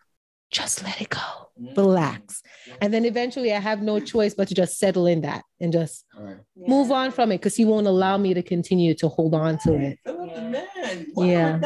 [0.51, 1.19] just let it go,
[1.61, 1.81] Mm-hmm.
[1.81, 2.41] relax.
[2.81, 6.05] And then eventually I have no choice but to just settle in that and just
[6.16, 6.37] Right.
[6.57, 9.75] move on from it because he won't allow me to continue to hold on to
[9.75, 9.99] it.
[10.07, 10.41] Yeah.
[10.41, 11.07] man.
[11.16, 11.59] Yeah.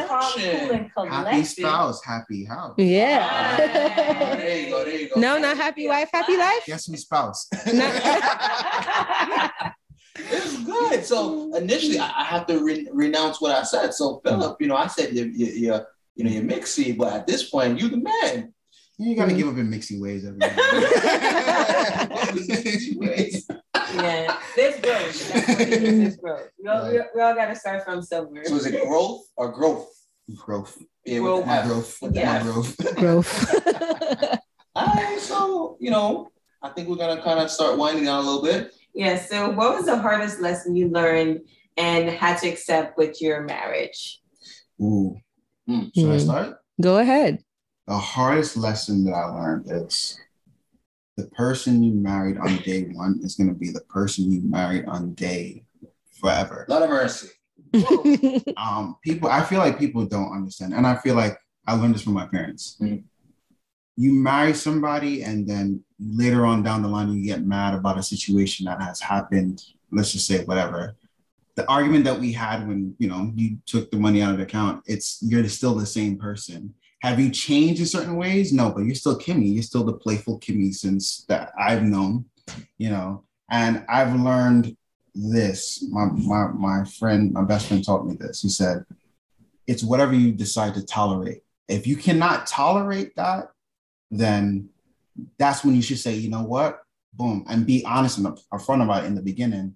[0.95, 2.73] cool, Happy spouse, happy house.
[2.77, 3.57] Yeah.
[4.37, 4.83] there you go.
[4.83, 5.19] There you go.
[5.21, 6.63] no, not happy wife, happy life.
[6.65, 7.47] Guess who's spouse?
[10.15, 11.05] It's good.
[11.05, 13.93] So initially, I, I have to re- renounce what I said.
[13.93, 15.79] So Philip, you know, I said you you you
[16.15, 18.53] you know you're mixy, but at this point, you the man.
[18.99, 20.37] You gotta give up in mixy ways every
[23.95, 25.29] yeah, there's growth.
[25.33, 25.99] That's what it is.
[25.99, 26.49] There's growth.
[26.61, 28.45] We all, we, we all got to start from somewhere.
[28.45, 29.89] So is it growth or growth?
[30.27, 30.45] and then.
[30.45, 30.77] Growth.
[30.77, 31.97] With the Growth.
[32.01, 32.35] With Yeah.
[32.35, 32.43] F.
[32.43, 32.95] Growth.
[32.95, 34.39] Growth.
[34.75, 36.29] All right, so you know,
[36.61, 38.73] I think we're gonna kind of start winding down a little bit.
[38.93, 39.17] Yeah.
[39.19, 41.41] So, what was the hardest lesson you learned
[41.77, 44.21] and had to accept with your marriage?
[44.81, 45.17] Ooh.
[45.69, 45.91] Mm.
[45.95, 46.21] Should I Mm.
[46.23, 46.57] start?
[46.81, 47.43] Go ahead.
[47.87, 50.19] The hardest lesson that I learned is
[51.17, 55.13] the person you married on day one is gonna be the person you married on
[55.13, 55.63] day
[56.19, 56.65] forever.
[56.69, 57.29] Lot of mercy.
[58.57, 61.35] um people i feel like people don't understand and i feel like
[61.65, 63.03] i learned this from my parents Mhm.
[63.95, 68.03] You marry somebody and then later on down the line you get mad about a
[68.03, 70.95] situation that has happened let's just say whatever
[71.55, 74.43] the argument that we had when you know you took the money out of the
[74.43, 78.83] account it's you're still the same person have you changed in certain ways no but
[78.83, 82.25] you're still kimmie you're still the playful kimmie since that i've known
[82.77, 84.75] you know and i've learned
[85.15, 85.85] this.
[85.89, 88.41] My my my friend, my best friend taught me this.
[88.41, 88.85] He said,
[89.67, 91.43] it's whatever you decide to tolerate.
[91.67, 93.51] If you cannot tolerate that,
[94.19, 94.69] then
[95.37, 96.81] that's when you should say, you know what?
[97.13, 97.45] Boom.
[97.49, 99.75] And be honest and upfront about it in the beginning.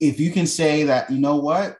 [0.00, 1.76] If you can say that, you know what,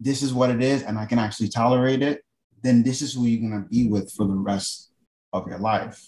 [0.00, 2.22] this is what it is, and I can actually tolerate it,
[2.62, 4.90] then this is who you're gonna be with for the rest
[5.32, 6.02] of your life.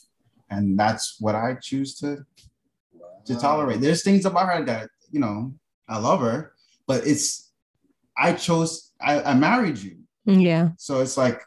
[0.49, 2.25] And that's what I choose to
[3.27, 3.81] to tolerate.
[3.81, 5.53] There's things about her that you know
[5.89, 6.53] I love her,
[6.87, 7.53] but it's
[8.17, 8.93] I chose.
[9.01, 10.71] I, I married you, yeah.
[10.79, 11.43] so it's like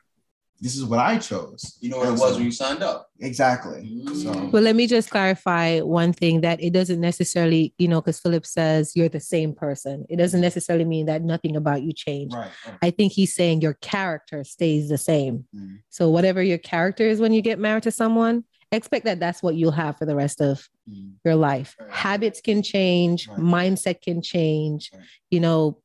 [0.61, 1.77] this is what I chose.
[1.79, 3.09] You know what it was when you signed up.
[3.21, 4.01] Exactly.
[4.21, 8.19] So Well, let me just clarify one thing that it doesn't necessarily, you know, because
[8.19, 10.05] Philip says you're the same person.
[10.09, 12.35] It doesn't necessarily mean that nothing about you changed.
[12.35, 12.51] right.
[12.65, 12.77] right.
[12.81, 15.45] I think he's saying your character stays the same.
[15.55, 15.79] Mm.
[15.89, 19.55] So whatever your character is when you get married to someone, expect that that's what
[19.55, 21.13] you'll have for the rest of Mm.
[21.23, 21.75] your life.
[21.79, 21.89] Right.
[21.91, 23.37] Habits can change, Right.
[23.39, 24.89] mindset can change.
[24.93, 25.03] Right.
[25.29, 25.81] You know,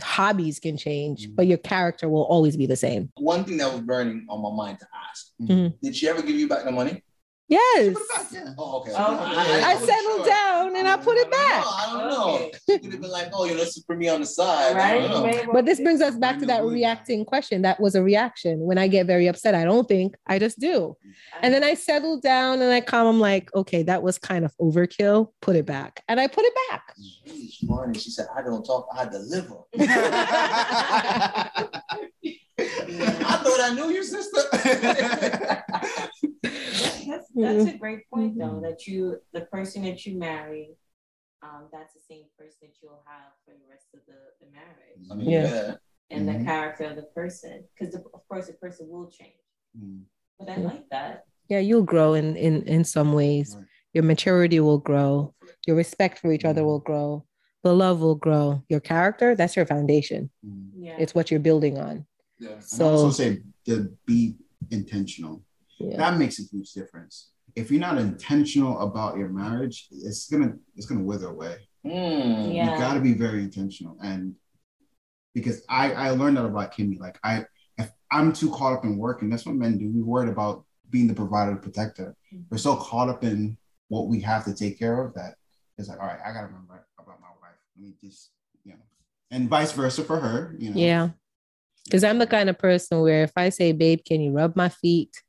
[0.00, 1.36] hobbies can change, Mhm.
[1.36, 3.10] but your character will always be the same.
[3.16, 5.74] One thing that was burning on my mind to ask: Mhm.
[5.82, 7.02] Did she ever give you back the money?
[7.52, 7.94] Yes.
[8.58, 8.92] Oh, okay.
[8.96, 9.62] Oh, okay.
[9.62, 10.26] I wasn't settled sure.
[10.26, 11.64] down and I put it I back.
[11.64, 11.76] don't know.
[11.76, 12.34] I don't know.
[12.46, 12.58] Okay.
[12.70, 14.74] She could have been like, "Oh, you know, this is for me on the side."
[14.74, 15.00] Right?
[15.02, 15.22] don't know.
[15.26, 16.76] Maybe- But this brings us back to that new movie.
[16.76, 17.60] reacting question.
[17.62, 18.60] That was a reaction.
[18.60, 20.96] When I get very upset, I don't think, I just do.
[21.42, 23.06] And then I settle down and I calm.
[23.06, 25.28] I'm like, okay, that was kind of overkill.
[25.42, 26.02] Put it back.
[26.08, 26.94] And I put it back.
[27.26, 27.98] She's funny.
[27.98, 28.88] She said, "I don't talk.
[28.96, 29.58] I deliver."
[33.24, 34.40] I thought I knew your sister.
[36.42, 40.76] That's, that's a great point though, that you, the person that you marry,
[41.42, 45.10] um, that's the same person that you'll have for the rest of the, the marriage
[45.10, 45.50] I mean, Yeah.
[45.50, 45.74] yeah.
[46.10, 46.38] and Mhm.
[46.38, 47.64] the character of the person.
[47.78, 49.34] Because of course the person will change.
[49.78, 50.02] Mm.
[50.38, 50.66] But I Yeah.
[50.68, 51.24] like that.
[51.48, 53.56] Yeah, you'll grow in in in some ways.
[53.56, 53.66] Right.
[53.94, 55.34] Your maturity will grow.
[55.66, 57.26] Your respect for each other will grow.
[57.62, 58.62] The love will grow.
[58.68, 60.30] Your character, that's your foundation.
[60.46, 60.70] Mm.
[60.76, 60.96] Yeah.
[60.98, 62.06] It's what you're building on.
[62.42, 62.50] Yeah.
[62.72, 63.74] And also So say to
[64.06, 64.36] be
[64.70, 65.42] intentional.
[65.78, 65.96] yeah.
[65.96, 67.30] That makes a huge difference.
[67.54, 71.56] If you're not intentional about your marriage, it's gonna it's gonna wither away.
[71.84, 72.54] Mm.
[72.54, 72.72] Yeah.
[72.72, 74.34] You got to be very intentional, and
[75.34, 76.98] because I I learned that about Kimmie.
[76.98, 77.44] Like I
[77.76, 79.90] if I'm too caught up in work, and that's what men do.
[79.92, 82.14] We're worried about being the provider, the protector.
[82.50, 85.34] We're so caught up in what we have to take care of that
[85.78, 87.56] it's like, all right, I gotta remember about my wife.
[87.76, 88.30] Let me just
[88.64, 88.78] you know,
[89.30, 90.54] and vice versa for her.
[90.58, 90.80] You know.
[90.80, 91.08] Yeah.
[91.84, 94.68] Because I'm the kind of person where if I say, babe, can you rub my
[94.68, 95.22] feet?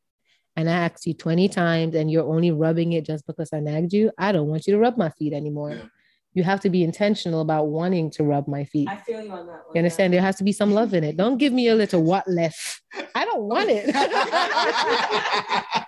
[0.55, 3.91] And I asked you 20 times and you're only rubbing it just because I nagged
[3.91, 5.71] you, I don't want you to rub my feet anymore.
[5.71, 5.85] Yeah.
[6.35, 8.87] You have to be intentional about wanting to rub my feet.
[8.89, 9.75] I feel you on that one.
[9.75, 10.13] You understand?
[10.13, 11.15] There has to be some love in it.
[11.15, 12.81] Don't give me a little what left.
[13.13, 13.85] I don't want it.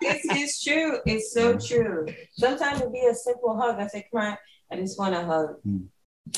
[0.02, 1.00] It's, it's true.
[1.06, 2.06] It's so true.
[2.34, 3.80] Sometimes it'll be a simple hug.
[3.80, 4.38] I say, come on,
[4.72, 5.56] I just want a hug.
[5.64, 5.86] Hmm.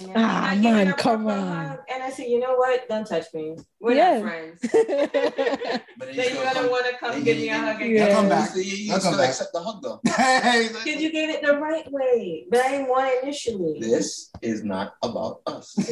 [0.01, 1.79] And Ah, I give man, her come on.
[1.89, 2.88] And I say, you know what?
[2.89, 3.55] Don't touch me.
[3.79, 4.19] We're Yeah.
[4.19, 4.59] not friends.
[5.97, 7.85] But Then you you're gonna want to come then give me a you- hug you-
[7.95, 8.09] again.
[8.11, 8.55] I'll come back.
[8.55, 9.29] You, you I'll come still back.
[9.29, 9.99] accept the hug though.
[10.83, 13.79] Because you gave it the right way, but I didn't want it initially.
[13.79, 15.73] This is not about us.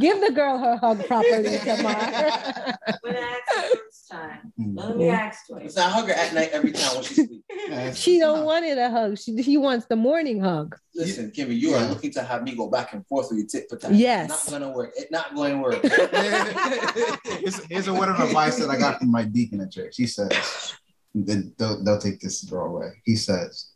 [0.00, 2.76] Give the girl her hug properly, Kemar.
[3.02, 4.76] When I asked the first time, Mm.
[4.76, 5.62] let me ask twice.
[5.66, 7.98] It's not hug her at night every time when she sleeps.
[7.98, 9.18] She don't want it a hug.
[9.18, 10.76] She, she wants the morning hug.
[10.94, 13.66] Listen, Kimmie, you are looking to have me go back and forth with you tit
[13.68, 13.92] for tat.
[13.94, 14.28] Yes.
[14.50, 14.92] Not gonna work.
[14.96, 15.82] It's not going to work.
[17.40, 19.94] here's, here's a word of advice that I got from my deacon at church.
[19.96, 20.74] He says,
[21.14, 22.88] they'll, they'll take this the wrong way.
[23.04, 23.72] He says,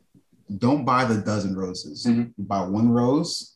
[0.59, 2.05] don't buy the dozen roses.
[2.07, 2.33] Mhm.
[2.39, 3.55] Buy one rose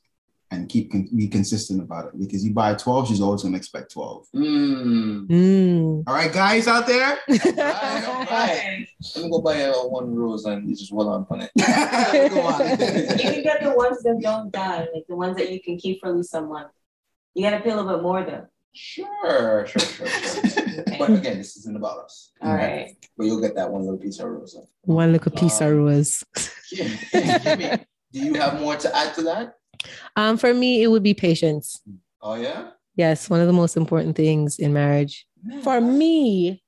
[0.53, 3.59] and keep con- be consistent about it because you buy 12, she's always going to
[3.59, 4.27] expect 12.
[4.35, 5.27] Mm.
[5.27, 6.05] Mm.
[6.07, 7.19] All right, guys out there?
[7.29, 8.87] Right, all right.
[9.17, 11.51] Let me go buy uh, one rose and you just roll on on it.
[11.57, 16.01] You can get the ones that don't die, like the ones that you can keep
[16.01, 16.71] for at least a month.
[17.35, 18.47] You gotta pay a little bit more though.
[18.73, 20.85] Sure, sure, sure, sure.
[20.99, 22.33] but again, this isn't about us.
[22.43, 22.95] All right.
[23.17, 24.55] But you'll get that one little piece of rose.
[24.83, 26.23] One little piece of Um, rose.
[26.71, 29.55] Kim, Kimmie, do you have more to add to that?
[30.17, 31.81] Um, for me, it would be patience.
[32.23, 32.71] Oh yeah.
[32.97, 35.27] Yes, one of the most important things in marriage
[35.63, 36.63] for me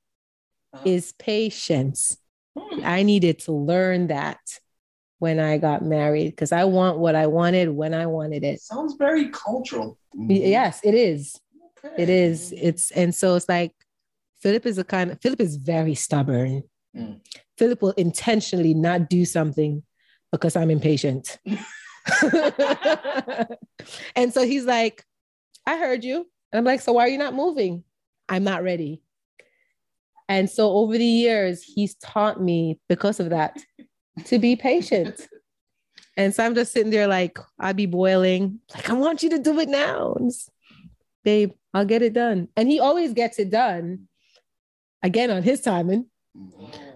[0.73, 0.83] Uh-huh.
[0.85, 2.17] is patience.
[2.57, 2.81] Hmm.
[2.83, 4.37] I needed to learn that
[5.17, 8.61] when I got married because I want what I wanted when I wanted it.
[8.61, 9.97] Sounds very cultural.
[10.15, 11.39] Yes, it is.
[11.83, 12.03] Okay.
[12.03, 12.53] It is.
[12.55, 13.73] It's and so it's like
[14.41, 16.63] Philip is a kind of Philip is very stubborn.
[16.95, 17.19] Mm.
[17.57, 19.83] Philip will intentionally not do something
[20.31, 21.39] because I'm impatient.
[24.15, 25.03] and so he's like,
[25.65, 26.27] I heard you.
[26.51, 27.83] And I'm like, so why are you not moving?
[28.27, 29.01] I'm not ready.
[30.27, 33.57] And so over the years, he's taught me because of that
[34.25, 35.27] to be patient.
[36.15, 39.39] And so I'm just sitting there like, I'd be boiling, like, I want you to
[39.39, 40.15] do it now.
[40.19, 40.49] It's,
[41.23, 42.47] Babe, I'll get it done.
[42.55, 44.07] And he always gets it done
[45.01, 46.07] again on his timing.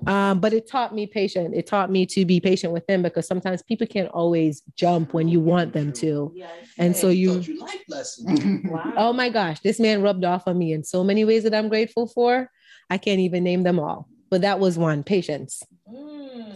[0.05, 1.55] Um, but it taught me patient.
[1.55, 5.27] It taught me to be patient with them because sometimes people can't always jump when
[5.27, 6.31] you want them to.
[6.35, 6.51] Yes.
[6.77, 8.65] And so Hey, you, taught you life lessons.
[8.65, 8.93] Wow.
[8.97, 11.69] oh my gosh, this man rubbed off on me in so many ways that I'm
[11.69, 12.49] grateful for.
[12.89, 14.09] I can't even name them all.
[14.29, 15.63] But that was one patience.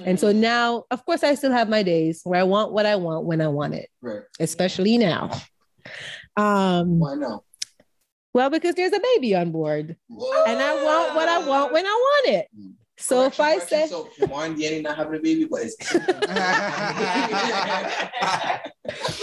[0.06, 2.96] And so now, of course, I still have my days where I want what I
[2.96, 4.22] want when I want it, right.
[4.40, 5.32] especially now.
[6.36, 7.44] Um, Why not?
[8.38, 11.90] well, because there's a baby on board and I want what I want when I
[11.90, 12.48] want it.
[13.00, 14.12] So if I Correction, say, correction.
[14.20, 15.76] so Kemar and Danny not having a baby, but it's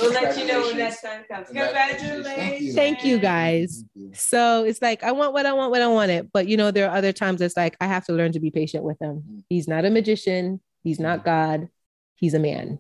[0.00, 1.48] We'll let you know when that time comes.
[1.48, 2.26] Congratulations.
[2.26, 2.74] Congratulations.
[2.74, 3.84] Thank you, guys.
[3.94, 4.10] Thank you.
[4.14, 6.30] So it's like I want what I want when I want it.
[6.32, 8.50] But you know, there are other times it's like I have to learn to be
[8.50, 9.22] patient with him.
[9.28, 9.42] Mm.
[9.48, 11.68] He's not a magician, he's not God,
[12.14, 12.78] he's a man.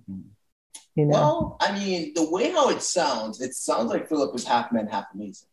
[0.94, 1.12] You know.
[1.12, 4.86] Well, I mean, the way how it sounds, it sounds like Philip is half man,
[4.86, 5.48] half amazing, Thank you.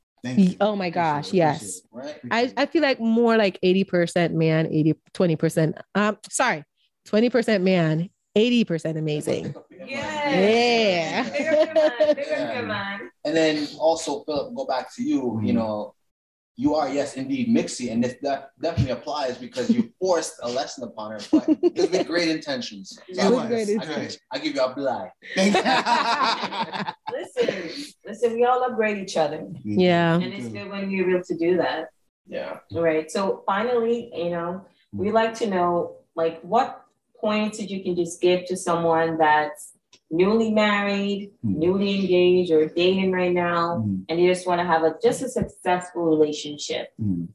[0.61, 1.81] Oh my gosh, Appreciate it, yes.
[1.91, 2.15] right?
[2.29, 5.73] I, I feel like more like 80% man, 80, 20%.
[5.95, 6.63] Um, sorry,
[7.07, 9.53] 20% man, 80% amazing.
[9.87, 11.29] Yeah.
[11.29, 11.55] Bigger
[12.07, 13.11] for bigger.
[13.25, 15.39] And then also, Philip, go back to you.
[15.43, 15.55] You Mhm.
[15.55, 15.95] know,
[16.61, 20.83] you are yes, indeed, mixy, and this that definitely applies because you forced a lesson
[20.83, 22.87] upon her, but it's with great intentions.
[23.15, 25.09] So I It was great I give- I give you a blind.
[27.17, 27.47] Listen,
[28.05, 29.41] listen, we all upgrade each other.
[29.63, 30.13] Yeah.
[30.23, 31.87] And it's good when you're able to do that.
[32.27, 32.59] Yeah.
[32.73, 33.09] All right.
[33.15, 34.49] So finally, you know,
[34.93, 36.85] we like to know like what
[37.19, 39.70] points that you can just give to someone that's
[40.11, 41.59] newly married, Hmm.
[41.59, 44.05] newly engaged, or dating right now, Mhm.
[44.09, 46.89] and you just want to have a just a successful relationship.
[47.01, 47.29] Mhm.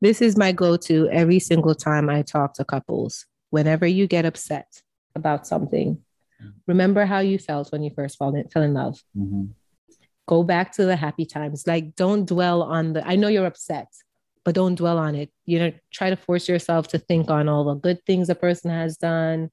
[0.00, 3.26] This is my go to every single time I talk to couples.
[3.50, 4.82] Whenever you get upset
[5.14, 5.98] about something,
[6.66, 9.02] remember how you felt when you first fell in, fell in love.
[9.16, 9.50] Mhm.
[10.26, 11.66] Go back to the happy times.
[11.66, 13.88] Like, don't dwell on the, I know you're upset,
[14.44, 15.30] but don't dwell on it.
[15.46, 18.70] You know, try to force yourself to think on all the good things a person
[18.70, 19.50] has done,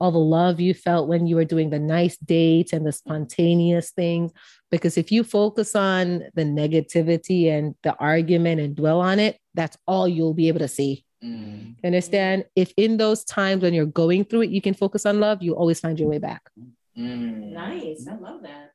[0.00, 3.90] all the love you felt when you were doing the nice dates and the spontaneous
[3.90, 4.32] things.
[4.70, 9.76] Because if you focus on the negativity and the argument and dwell on it, that's
[9.86, 11.04] all you'll be able to see.
[11.24, 11.76] Mm.
[11.84, 12.44] Understand?
[12.54, 15.54] If in those times when you're going through it, you can focus on love, you
[15.56, 16.42] always find your way back.
[16.96, 17.52] Mm.
[17.52, 18.06] Nice.
[18.06, 18.72] I love that.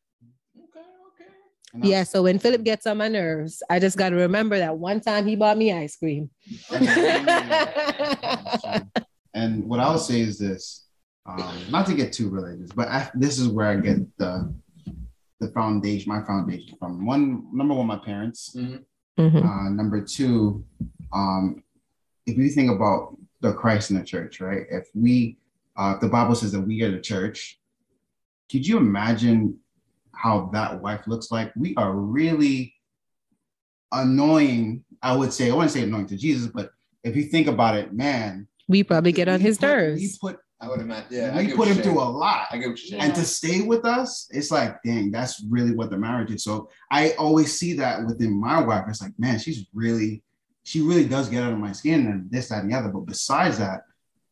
[0.58, 0.80] Okay.
[0.80, 1.32] Okay.
[1.74, 2.04] And I- Yeah.
[2.04, 5.26] So when Philip gets on my nerves, I just got to remember that one time
[5.26, 6.30] he bought me ice cream.
[9.36, 10.86] And what I'll say is this,
[11.26, 14.54] um, not to get too religious, but I, this is where I get the
[15.40, 17.06] the foundation, my foundation from.
[17.06, 18.56] One, number one, my parents.
[18.56, 18.84] Mhm.
[19.20, 20.64] Uh, number two,
[21.12, 21.64] um,
[22.26, 24.66] if you think about the Christ in the church, right?
[24.72, 25.38] If we,
[25.76, 27.60] uh, the Bible says that we are the church,
[28.52, 29.60] could you imagine
[30.14, 31.52] how that wife looks like?
[31.56, 32.74] We are really
[33.92, 34.84] annoying.
[35.02, 36.72] I would say, I wouldn't say annoying to Jesus, but
[37.04, 40.18] if you think about it, man, We probably get on his put- We nerves.
[40.20, 41.07] put I would imagine.
[41.09, 41.36] Yeah.
[41.36, 42.47] I we put him you're through a lot.
[42.51, 43.01] I get what you're saying.
[43.01, 46.43] And to stay with us, it's like, dang, that's really what the marriage is.
[46.43, 48.86] So I always see that within my wife.
[48.88, 50.24] It's like, man, she's really,
[50.64, 52.88] she really does get under my skin and this, that, and the other.
[52.88, 53.82] But besides that,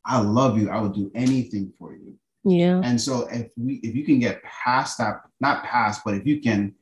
[0.06, 0.70] I love you.
[0.70, 2.16] I would do anything for you.
[2.44, 2.82] Yeah.
[2.84, 6.42] And so if we if you can get past that, not past, but if you
[6.42, 6.74] can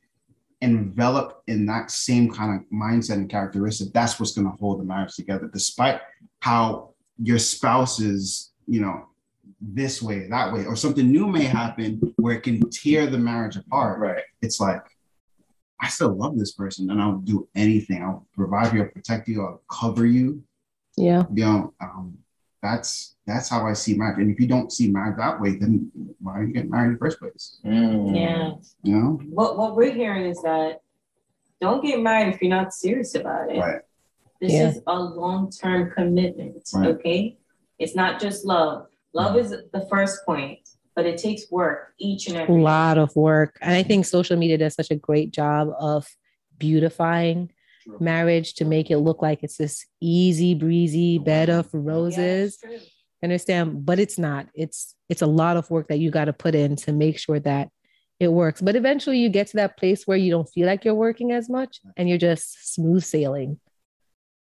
[0.62, 5.16] envelop in that same kind of mindset and characteristic, that's what's gonna hold the marriage
[5.16, 6.00] together, despite
[6.40, 6.90] how
[7.22, 9.06] your spouse is, you know,
[9.60, 13.56] this way, that way, or something new may happen where it can tear the marriage
[13.56, 13.98] apart.
[13.98, 14.22] Right.
[14.40, 14.82] It's like,
[15.80, 18.02] I still love this person and I'll do anything.
[18.02, 20.42] I'll provide you, I'll protect you, I'll cover you.
[20.96, 21.24] Yeah.
[21.32, 22.18] You know, um,
[22.62, 24.18] that's that's how I see marriage.
[24.18, 25.90] And if you don't see marriage that way, then
[26.20, 27.58] why are you getting married in the first place?
[27.64, 28.14] Mm.
[28.14, 28.52] Yeah.
[28.82, 29.20] You know?
[29.30, 30.80] What what we're hearing is that
[31.60, 33.58] don't get married if you're not serious about it.
[33.58, 33.80] Right.
[34.40, 34.68] This Yeah.
[34.68, 36.68] is a long-term commitment.
[36.74, 36.88] Right.
[36.88, 37.38] Okay.
[37.78, 38.86] It's not just love.
[39.12, 39.40] Love Mhm.
[39.40, 40.60] is the first point,
[40.94, 43.58] but it takes work each and every A every lot of work.
[43.60, 46.06] And I think social media does such a great job of
[46.58, 47.50] beautifying
[47.82, 47.96] True.
[48.00, 52.58] marriage to make it look like it's this easy breezy bed of roses.
[52.62, 52.78] Yeah,
[53.22, 56.54] understand but it's not it's it's a lot of work that you got to put
[56.54, 57.68] in to make sure that
[58.18, 60.94] it works but eventually you get to that place where you don't feel like you're
[60.94, 63.60] working as much and you're just smooth sailing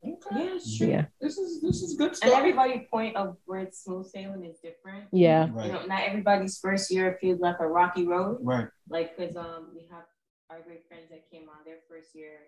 [0.04, 0.44] Okay.
[0.44, 0.88] Yeah, it's true.
[0.88, 2.34] yeah This is this is good And stuff.
[2.38, 5.08] everybody's point of where it's smooth sailing is different.
[5.12, 5.72] yeah You Right.
[5.72, 8.38] know, not everybody's first year feels like a rocky road.
[8.42, 8.68] Right.
[8.88, 10.04] Like, cause um, we have
[10.50, 12.38] our great friends that came on their first year.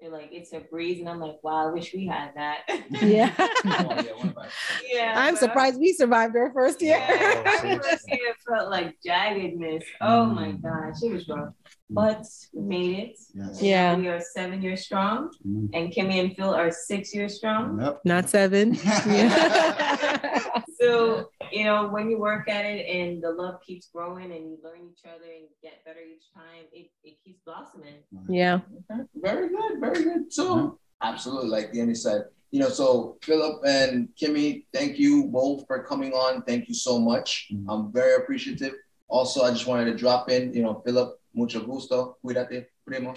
[0.00, 2.58] They're like, it's a breeze, and I'm like, wow, I wish we had that.
[3.02, 4.46] yeah Oh, yeah, what about-
[4.92, 5.14] yeah.
[5.16, 9.82] i'm surprised we survived our first year Yeah, our first year felt like jaggedness.
[10.02, 10.62] Oh my Mm.
[10.62, 11.54] gosh, it was rough,
[11.88, 12.22] but
[12.52, 13.16] we made it.
[13.34, 13.62] Yes.
[13.62, 13.96] Yeah.
[13.96, 15.70] we are seven years strong, Mm.
[15.72, 17.80] and Kimmie and Phill are six years strong.
[17.80, 18.00] Yep.
[18.04, 18.74] not seven
[19.06, 20.60] yeah.
[20.78, 24.58] So, you know, when you work at it and the love keeps growing and you
[24.62, 28.02] learn each other and get better each time, it, it keeps blossoming.
[28.28, 28.60] yeah
[28.90, 30.32] Okay, Very good, very good.
[30.32, 30.74] So mm-hmm.
[31.02, 36.12] absolutely, like Danny said, you know, so Philip and Kimmie, thank you both for coming
[36.12, 36.42] on.
[36.42, 37.48] Thank you so much.
[37.52, 37.64] Mhm.
[37.68, 38.74] I'm very appreciative.
[39.08, 42.16] Also, I just wanted to drop in, you know, Philip, mucho gusto.
[42.24, 43.14] Cuídate, primo.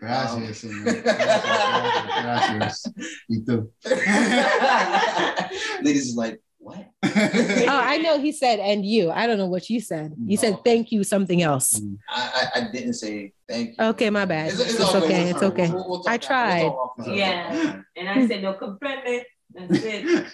[0.00, 1.02] Gracias, um, señor.
[1.02, 2.92] Gracias, gracias.
[3.28, 3.70] Y tú.
[5.82, 6.88] Ladies is like, what?
[7.04, 10.56] oh i know he said and you i don't know what you said you said
[10.64, 13.84] thank you something else I, I, I didn't say thank you.
[13.84, 14.52] Okay, my bad.
[14.52, 15.02] It's all good.
[15.04, 15.68] okay, it's talk- okay.
[15.70, 16.62] we'll- we'll I tried.
[16.62, 16.92] We'll.
[17.08, 17.80] Yeah.
[17.96, 19.24] And I said, no comprende.
[19.52, 20.26] That's it.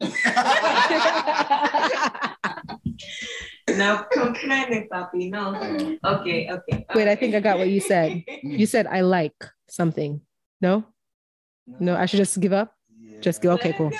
[3.76, 5.30] No comprende, papi.
[5.30, 5.54] No.
[6.04, 6.86] Okay, okay.
[6.94, 8.22] Wait, I think I got what you said.
[8.42, 9.34] You said I like
[9.68, 10.20] something.
[10.60, 10.84] No,
[11.66, 12.72] no, I should just give up.
[13.20, 13.50] Just go.
[13.52, 13.90] Okay, Let cool.
[13.90, 13.96] go.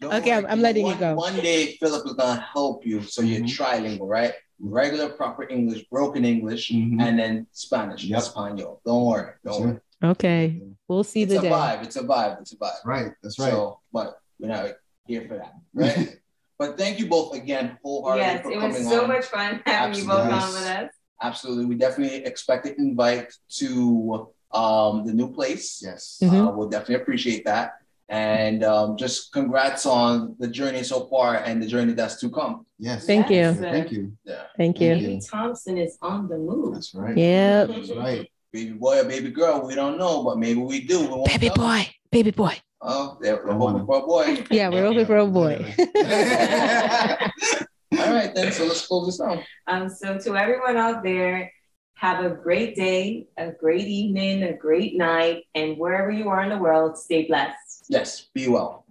[0.00, 1.14] Don't Okay, I'm- I'm letting you go.
[1.14, 3.48] One day, Philip is gonna help you, so you're Mhm.
[3.56, 4.34] trilingual, right?
[4.60, 7.00] Regular, proper English, broken English, Mhm.
[7.00, 8.18] and then Spanish, Yep.
[8.18, 8.80] Espanol.
[8.84, 9.80] Don't worry, don't worry.
[10.02, 11.50] Okay, we'll see It's the a day.
[11.50, 11.82] vibe.
[11.84, 12.40] It's a vibe.
[12.40, 12.60] It's a vibe.
[12.60, 13.12] That's right.
[13.22, 13.50] That's right.
[13.50, 14.72] So, but we're not
[15.06, 16.20] here for that, right?
[16.58, 19.08] but thank you both again, wholeheartedly Yes, for it coming was so on.
[19.08, 20.90] much fun having you both on with us.
[21.22, 25.82] Absolutely, we definitely expect an invite to um, the new place.
[25.84, 26.18] yes.
[26.22, 26.48] Mhm.
[26.48, 27.72] Uh, we'll definitely appreciate that.
[28.08, 32.66] And um, just congrats on the journey so far and the journey that's to come.
[32.78, 33.06] Yes.
[33.06, 33.54] Thank you.
[33.54, 34.12] Thank you.
[34.24, 34.42] Yeah.
[34.58, 34.90] Thank you.
[34.94, 35.36] Mm-hmm.
[35.36, 36.74] Thompson is on the move.
[36.74, 37.16] That's right.
[37.16, 37.64] Yeah.
[37.64, 38.30] That's right.
[38.52, 41.00] Baby boy or baby girl, we don't know, but maybe we do.
[41.00, 41.54] We won't Baby know.
[41.56, 42.56] boy, baby boy.
[42.80, 44.44] Oh, they're I hoping for a boy.
[44.50, 45.74] Yeah, we're hoping for a boy.
[47.98, 48.52] All right, then.
[48.52, 49.42] So let's close this down.
[49.66, 51.50] Um, so to everyone out there,
[51.94, 56.50] have a great day, a great evening, a great night, and wherever you are in
[56.50, 57.86] the world, stay blessed.
[57.88, 58.84] Yes, be well.